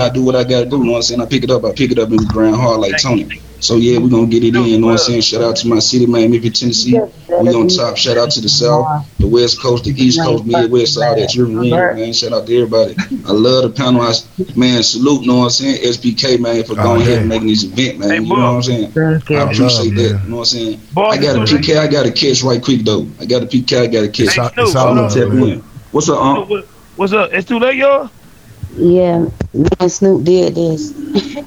[0.00, 0.78] I do what I gotta do.
[0.78, 1.20] You know what I'm saying?
[1.20, 1.64] I pick it up.
[1.64, 3.28] I pick it up and grind hard like Tony.
[3.62, 4.64] So yeah, we're gonna get it in.
[4.64, 5.20] You know what I'm saying?
[5.20, 6.98] Shout out to my city, man, Memphis, Tennessee.
[6.98, 7.96] We on top.
[7.96, 11.32] Shout out to the South, the West Coast, the East Coast, Midwest, all that.
[11.34, 12.12] You ring, man.
[12.12, 12.96] Shout out to everybody.
[13.24, 14.02] I love the panel.
[14.02, 14.12] I,
[14.56, 15.20] man, salute.
[15.22, 15.76] You know what I'm saying?
[15.80, 18.24] SBK, man, for Oh, going ahead and making this event, man.
[18.24, 18.92] you know what I'm saying?
[18.98, 20.20] I I appreciate that.
[20.24, 20.80] You know what I'm saying?
[20.96, 21.78] I got a PK.
[21.78, 23.06] I got to catch right quick though.
[23.20, 23.78] I got a PK.
[23.82, 24.20] I got to catch.
[24.26, 25.58] It's all, it's all hold love, Tap man.
[25.92, 26.50] What's up, Unc?
[26.50, 27.32] What- What's up?
[27.32, 28.10] It's too late, y'all.
[28.76, 30.92] Yeah, me and Snoop did this.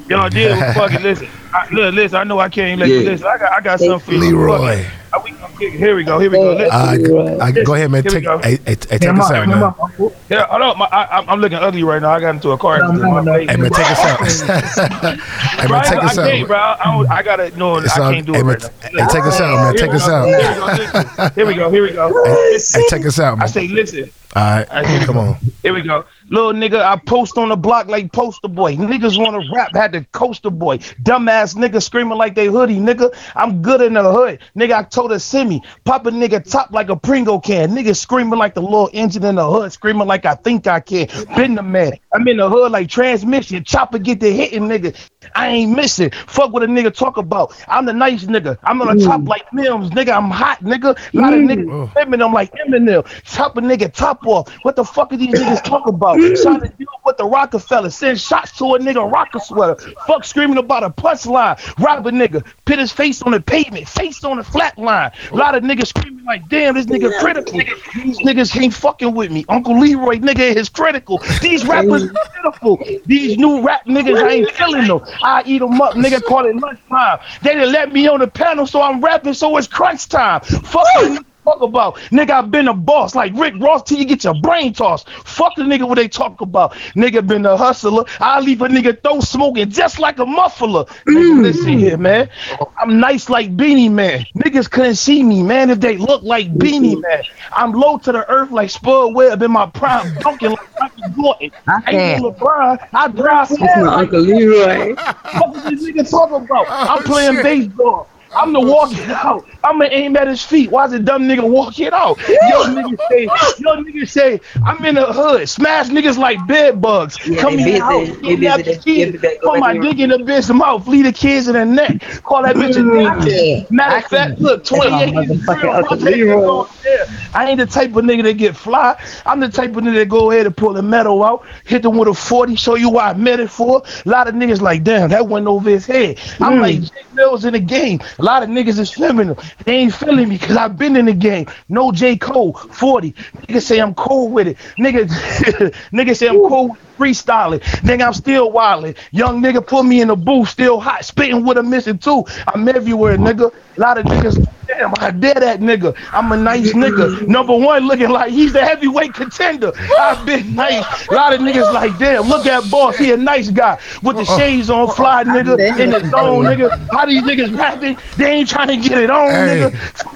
[0.09, 1.27] Y'all did fucking listen.
[1.55, 2.17] I, look, listen.
[2.17, 3.25] I know I can't let you listen.
[3.27, 4.19] I got, I got something for you.
[4.19, 4.57] Leroy.
[4.57, 4.91] Fuck it.
[5.13, 5.77] I- we gonna kick it.
[5.77, 6.19] Here we go.
[6.19, 6.53] Here we go.
[6.53, 6.69] Listen.
[6.73, 8.03] Uh, I, go ahead, man.
[8.03, 9.59] Here Take, hey, hey, hey, take Come us out, come
[9.97, 10.11] man.
[10.29, 10.77] Yeah, hold on.
[10.77, 12.09] My, I, I'm- I'm looking ugly right now.
[12.11, 13.01] I got into a car accident.
[13.01, 13.49] My face.
[13.49, 14.19] Hey, man, take us out.
[15.59, 16.47] hey, man, take us I can't, out.
[16.47, 16.57] bro.
[16.57, 17.77] I, don't, I gotta no.
[17.77, 19.05] It's I can't do hey, it man, right t- now.
[19.05, 19.75] hey, take us out, man.
[19.75, 21.31] Take us out.
[21.33, 21.71] Here we go.
[21.71, 22.09] Here we go.
[22.09, 22.25] Here we go.
[22.73, 24.11] Hey, take us out, I say, listen.
[24.35, 25.37] All right, come on.
[25.63, 26.03] Here we go.
[26.29, 28.75] Little nigga, I post on the block like poster boy.
[28.75, 30.79] Niggas wanna rap, had the coaster boy.
[31.03, 33.15] Dumbass nigga screaming like they hoodie, nigga.
[33.35, 34.39] I'm good in the hood.
[34.57, 35.61] Nigga, I told her send me.
[35.83, 37.71] Pop a nigga top like a Pringle can.
[37.71, 41.07] Nigga screaming like the little engine in the hood, screaming like I think I can.
[41.35, 41.93] Been the man.
[42.11, 43.63] I'm in the hood like transmission.
[43.63, 44.95] Chopper get the hitting, nigga.
[45.35, 46.09] I ain't missing.
[46.09, 47.53] Fuck what a nigga talk about.
[47.67, 48.57] I'm the nice nigga.
[48.63, 49.27] I'm on the top mm.
[49.27, 50.15] like Mims, nigga.
[50.15, 50.97] I'm hot, nigga.
[51.13, 51.49] A lot of mm.
[51.49, 53.05] niggas Eminem like Eminem.
[53.25, 54.51] Chop a nigga top off.
[54.63, 56.14] What the fuck are these niggas talk about?
[56.41, 57.89] Trying to deal with the Rockefeller.
[57.89, 59.75] Send shots to a nigga rocker sweater.
[60.07, 61.57] Fuck screaming about a punch line.
[61.79, 62.45] Rob a nigga.
[62.65, 63.87] Put his face on the pavement.
[63.87, 65.11] Face on the flat line.
[65.31, 67.59] A lot of niggas screaming like, damn, this nigga critical.
[67.93, 69.45] These niggas ain't fucking with me.
[69.49, 71.21] Uncle Leroy nigga is critical.
[71.41, 72.77] These rappers are pitiful.
[73.05, 75.01] These new rap niggas I ain't killing them.
[75.23, 76.23] I eat them up, nigga.
[76.23, 77.19] Call it lunchtime.
[77.41, 80.41] They didn't let me on the panel, so I'm rapping, so it's crunch time.
[80.41, 81.95] Fuck you niggas talk about.
[82.11, 85.09] Nigga, I've been a boss like Rick Ross till you get your brain tossed.
[85.09, 86.73] Fuck the nigga what they talk about.
[86.95, 88.05] Nigga been a hustler.
[88.19, 90.85] I leave a nigga throw smoking just like a muffler.
[90.85, 91.41] Nigga, mm-hmm.
[91.41, 92.29] listen here, man.
[92.77, 94.25] I'm nice like Beenie Man.
[94.35, 97.01] Niggas couldn't see me, man, if they look like Beanie mm-hmm.
[97.01, 97.23] Man.
[97.51, 101.51] I'm low to the earth like Spud Webb in my prime, dunking like Michael Jordan.
[101.67, 102.87] I ain't no LeBron.
[102.93, 104.95] I drive That's my Uncle Leroy.
[104.95, 106.65] What is this nigga talking about?
[106.75, 108.07] Oh, I'm playing baseball.
[108.35, 109.45] I'm the walk it out.
[109.63, 110.69] I'm gonna aim at his feet.
[110.71, 112.17] Why is a dumb nigga walk it out?
[112.27, 113.23] Yo nigga say,
[113.57, 115.47] yo nigga say, I'm in the hood.
[115.49, 117.17] Smash niggas like bed bugs.
[117.25, 118.71] Yeah, Come in the house, They kidnap busy.
[118.73, 121.53] the kids, They- they- put my dick in the bitch mouth, leave the kids in
[121.53, 122.01] the neck.
[122.23, 123.71] Call that bitch a dick.
[123.71, 125.69] Matter of fact, look, 28 years real.
[125.71, 127.05] I'll take it on there.
[127.33, 128.95] I ain't the type of nigga that get fly.
[129.25, 131.97] I'm the type of nigga that go ahead and pull the metal out, hit them
[131.97, 133.83] with a 40, show you why I meant it for.
[134.05, 136.19] A lot of niggas like, damn, that went over his head.
[136.39, 137.99] I'm like, Jay Mills in the game.
[138.19, 139.37] A lot of niggas is feeling them.
[139.63, 141.47] They ain't feeling me because I've been in the game.
[141.69, 142.17] No J.
[142.17, 143.11] Cole, 40.
[143.11, 144.57] Niggas say I'm cool with it.
[144.77, 145.07] Nigga,
[145.91, 147.61] nigga say I'm cool with freestyling.
[147.83, 148.95] Nigga, I'm still wilding.
[149.11, 152.25] Young nigga put me in the booth, still hot, spitting with a missing too.
[152.47, 153.53] I'm everywhere, nigga.
[153.77, 155.95] A lot of niggas, damn, I dare that nigga.
[156.13, 157.27] I'm a nice nigga.
[157.27, 159.73] Number one, looking like he's the heavyweight contender.
[159.99, 161.07] I've been nice.
[161.09, 162.95] A lot of niggas like, damn, look at boss.
[162.97, 164.37] He a nice guy with the uh-uh.
[164.37, 166.69] shades on, fly nigga, in the zone, nigga.
[166.93, 167.97] How do these niggas rapping?
[168.15, 169.69] They ain't trying to get it on, Hey.
[169.69, 169.71] nigga.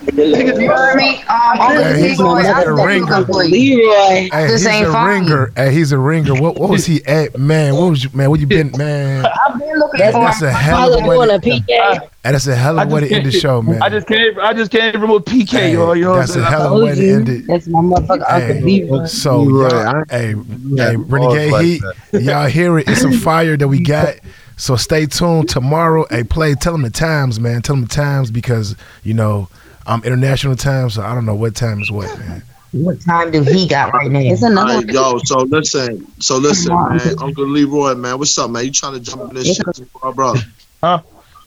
[0.10, 0.58] Niggas,
[1.70, 3.22] Hey, he's, he's a ringer.
[3.22, 5.08] Leroy, Hey, this he's ain't a fun.
[5.08, 5.52] ringer.
[5.56, 6.34] Hey, he's a ringer.
[6.42, 7.76] What, what was he at, man?
[7.76, 8.30] What was you, man?
[8.30, 9.26] What you been, man?
[9.26, 11.36] I've been looking That- for that's a my hell of a doing way.
[11.36, 12.10] a PK.
[12.30, 13.82] And that's a hell of a way to end the show, man.
[13.82, 14.38] I just can't.
[14.38, 15.50] I just can't remove PK.
[15.50, 17.48] Hey, yo, yo, that's a hell of a way to end it.
[17.48, 19.06] That's my motherfucker Uncle Hey, Leroy.
[19.06, 20.36] so y'all, hey,
[20.78, 21.82] hey, Renegade like Heat,
[22.14, 22.88] y'all hear it?
[22.88, 24.18] It's some fire that we got.
[24.58, 26.06] So stay tuned tomorrow.
[26.12, 26.54] Hey, play.
[26.54, 27.64] Tell them the times, man.
[27.64, 29.50] Tell them the times because you know
[29.88, 32.44] I'm international time, so I don't know what time is what, man.
[32.74, 34.20] What time do he got right now?
[34.20, 37.02] It's another Alright, yo, so listen, so listen, man.
[37.18, 38.66] Uncle Leroy, man, what's up, man?
[38.66, 40.36] You trying to jump in this shit tomorrow, bro?
[40.84, 41.02] Huh?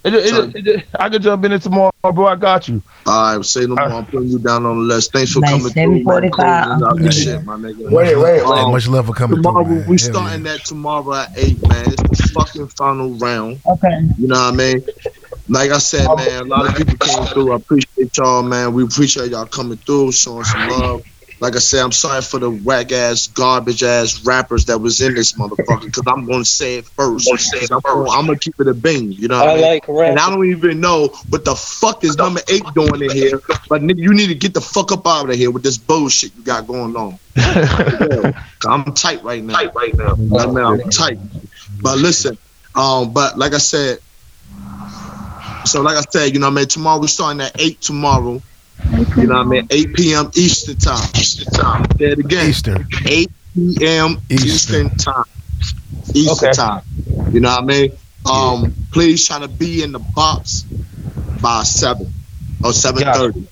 [0.05, 2.27] It, it, it, it, I could jump in it tomorrow, bro.
[2.27, 2.83] I got you.
[3.07, 3.85] All right, say no more.
[3.85, 5.13] I'm putting you down on the list.
[5.13, 6.33] Thanks for Nice, coming through, man.
[6.33, 6.33] 745.
[6.33, 7.91] Closing out this shit, my nigga.
[7.91, 11.15] Wait, wait, Hey, Um, much love for coming tomorrow through, we Hell starting that tomorrow
[11.15, 11.93] at eight, man.
[11.93, 13.61] It's the fucking final round.
[13.65, 14.01] Okay.
[14.19, 14.85] You know what I mean?
[15.49, 17.53] Like I said, man, a lot of people came through.
[17.53, 18.73] I appreciate y'all, man.
[18.73, 21.03] We appreciate y'all coming through, showing some love.
[21.43, 25.17] Like I said, I'm sorry for the whack ass, garbage ass rappers that was in
[25.17, 27.29] this motherfucker, because I'm gonna say it first.
[27.69, 29.65] I'm, gonna, I'm gonna keep it a bing, you know what I, I mean?
[29.65, 30.11] like rap.
[30.11, 33.83] And I don't even know what the fuck is number eight doing in here, but
[33.83, 36.69] you need to get the fuck up out of here with this bullshit you got
[36.69, 37.19] going on.
[38.65, 39.55] I'm tight right now.
[39.55, 40.13] Tight right now.
[40.13, 41.19] I mean, I'm tight.
[41.81, 42.39] But listen,
[42.77, 43.99] um, but like I said,
[45.65, 48.41] so like I said, you know what I mean, tomorrow we're starting at eight tomorrow.
[49.17, 49.67] You know what I mean?
[49.71, 50.31] 8 p.m.
[50.35, 51.09] Eastern time.
[51.17, 51.85] Eastern time.
[51.99, 52.49] Say it again.
[52.49, 52.87] Eastern.
[53.07, 54.17] 8 p.m.
[54.31, 55.25] Eastern, time.
[56.15, 56.53] Eastern Okay.
[56.53, 56.83] time.
[57.33, 57.93] You know what I mean?
[58.31, 60.63] Um, please try to be in the box
[61.41, 62.13] by seven
[62.63, 63.47] or seven thirty.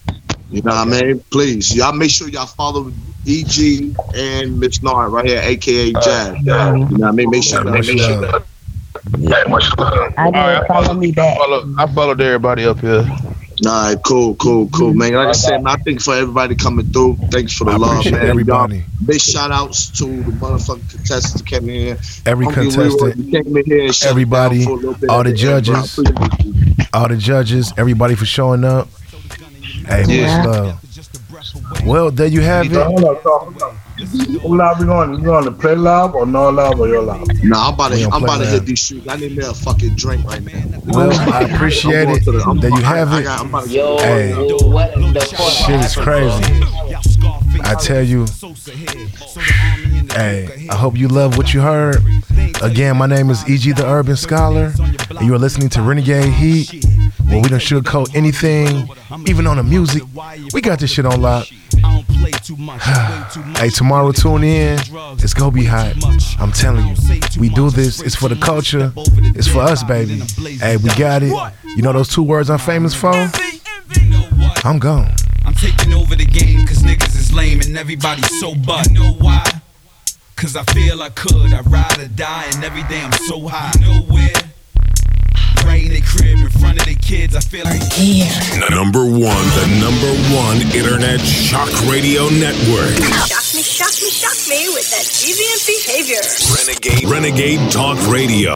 [0.50, 1.20] You know what I mean?
[1.30, 2.90] Please, y'all make sure y'all follow
[3.26, 6.38] EG and Miss Nard right here, aka Jazz.
[6.38, 7.30] You know what I mean?
[7.30, 8.44] Make sure Much make sure love.
[10.16, 11.36] I did follow me back.
[11.38, 13.04] Follow, I followed everybody up here.
[13.66, 15.12] All right, cool, cool, cool, man.
[15.14, 18.10] Like I said, man, I think for everybody coming through, thanks for the I love,
[18.10, 18.28] man.
[18.28, 18.76] everybody.
[18.76, 21.98] Y'all, big shout outs to the motherfucking contestants that came in here.
[22.24, 25.30] Every Uncle contestant, came in here and everybody, down for a little bit all the
[25.30, 25.52] end, bro.
[25.52, 28.88] I judges, appreciate all the judges, everybody for showing up.
[29.86, 30.36] Hey, Yeah.
[30.38, 31.86] much love.
[31.86, 33.79] Well, there you have So, it.
[34.10, 34.38] Hold on, so.
[34.40, 35.10] Who live we going?
[35.12, 37.26] We going to play live or no live or your live?
[37.44, 39.06] Nah, I'm about to, I'm about to hit these shoes.
[39.08, 40.80] I need me a fucking drink right now.
[40.86, 42.24] Well, I appreciate it.
[42.24, 43.26] to the- I'm- There you have I it.
[43.26, 44.32] I'm about to- Yo, Hey.
[44.34, 45.50] what the fuck?
[45.50, 46.64] Shit is crazy.
[47.62, 48.26] I tell you.
[50.12, 52.02] Hey, I hope you love what you heard.
[52.62, 54.72] Again, my name is EG the Urban Scholar,
[55.10, 56.84] and you are listening to Renegade Heat,
[57.28, 58.88] where we don't sugarcoat anything,
[59.26, 60.02] even on the music.
[60.52, 61.46] We got this shit on lock.
[63.58, 64.78] hey, tomorrow tune in.
[65.18, 65.94] It's gonna be hot.
[66.40, 66.94] I'm telling you.
[67.38, 68.00] We do this.
[68.00, 68.92] It's for the culture.
[69.36, 70.22] It's for us, baby.
[70.58, 71.34] Hey, we got it.
[71.76, 73.12] You know those two words I'm famous for?
[74.64, 75.14] I'm gone.
[75.44, 78.88] I'm taking over the game cause niggas is lame and everybody's so butt.
[78.88, 79.44] You know why?
[80.36, 81.52] Cause I feel I could.
[81.52, 83.72] I ride or die and every day I'm so high.
[83.80, 84.32] You know where?
[85.66, 87.36] Right in the crib in front of the kids.
[87.36, 87.80] I feel like
[88.70, 92.94] Number one, the number one internet shock radio network.
[93.26, 96.22] Shock me, shock me, shock me with that deviant behavior.
[96.56, 98.54] Renegade, Renegade Talk Radio.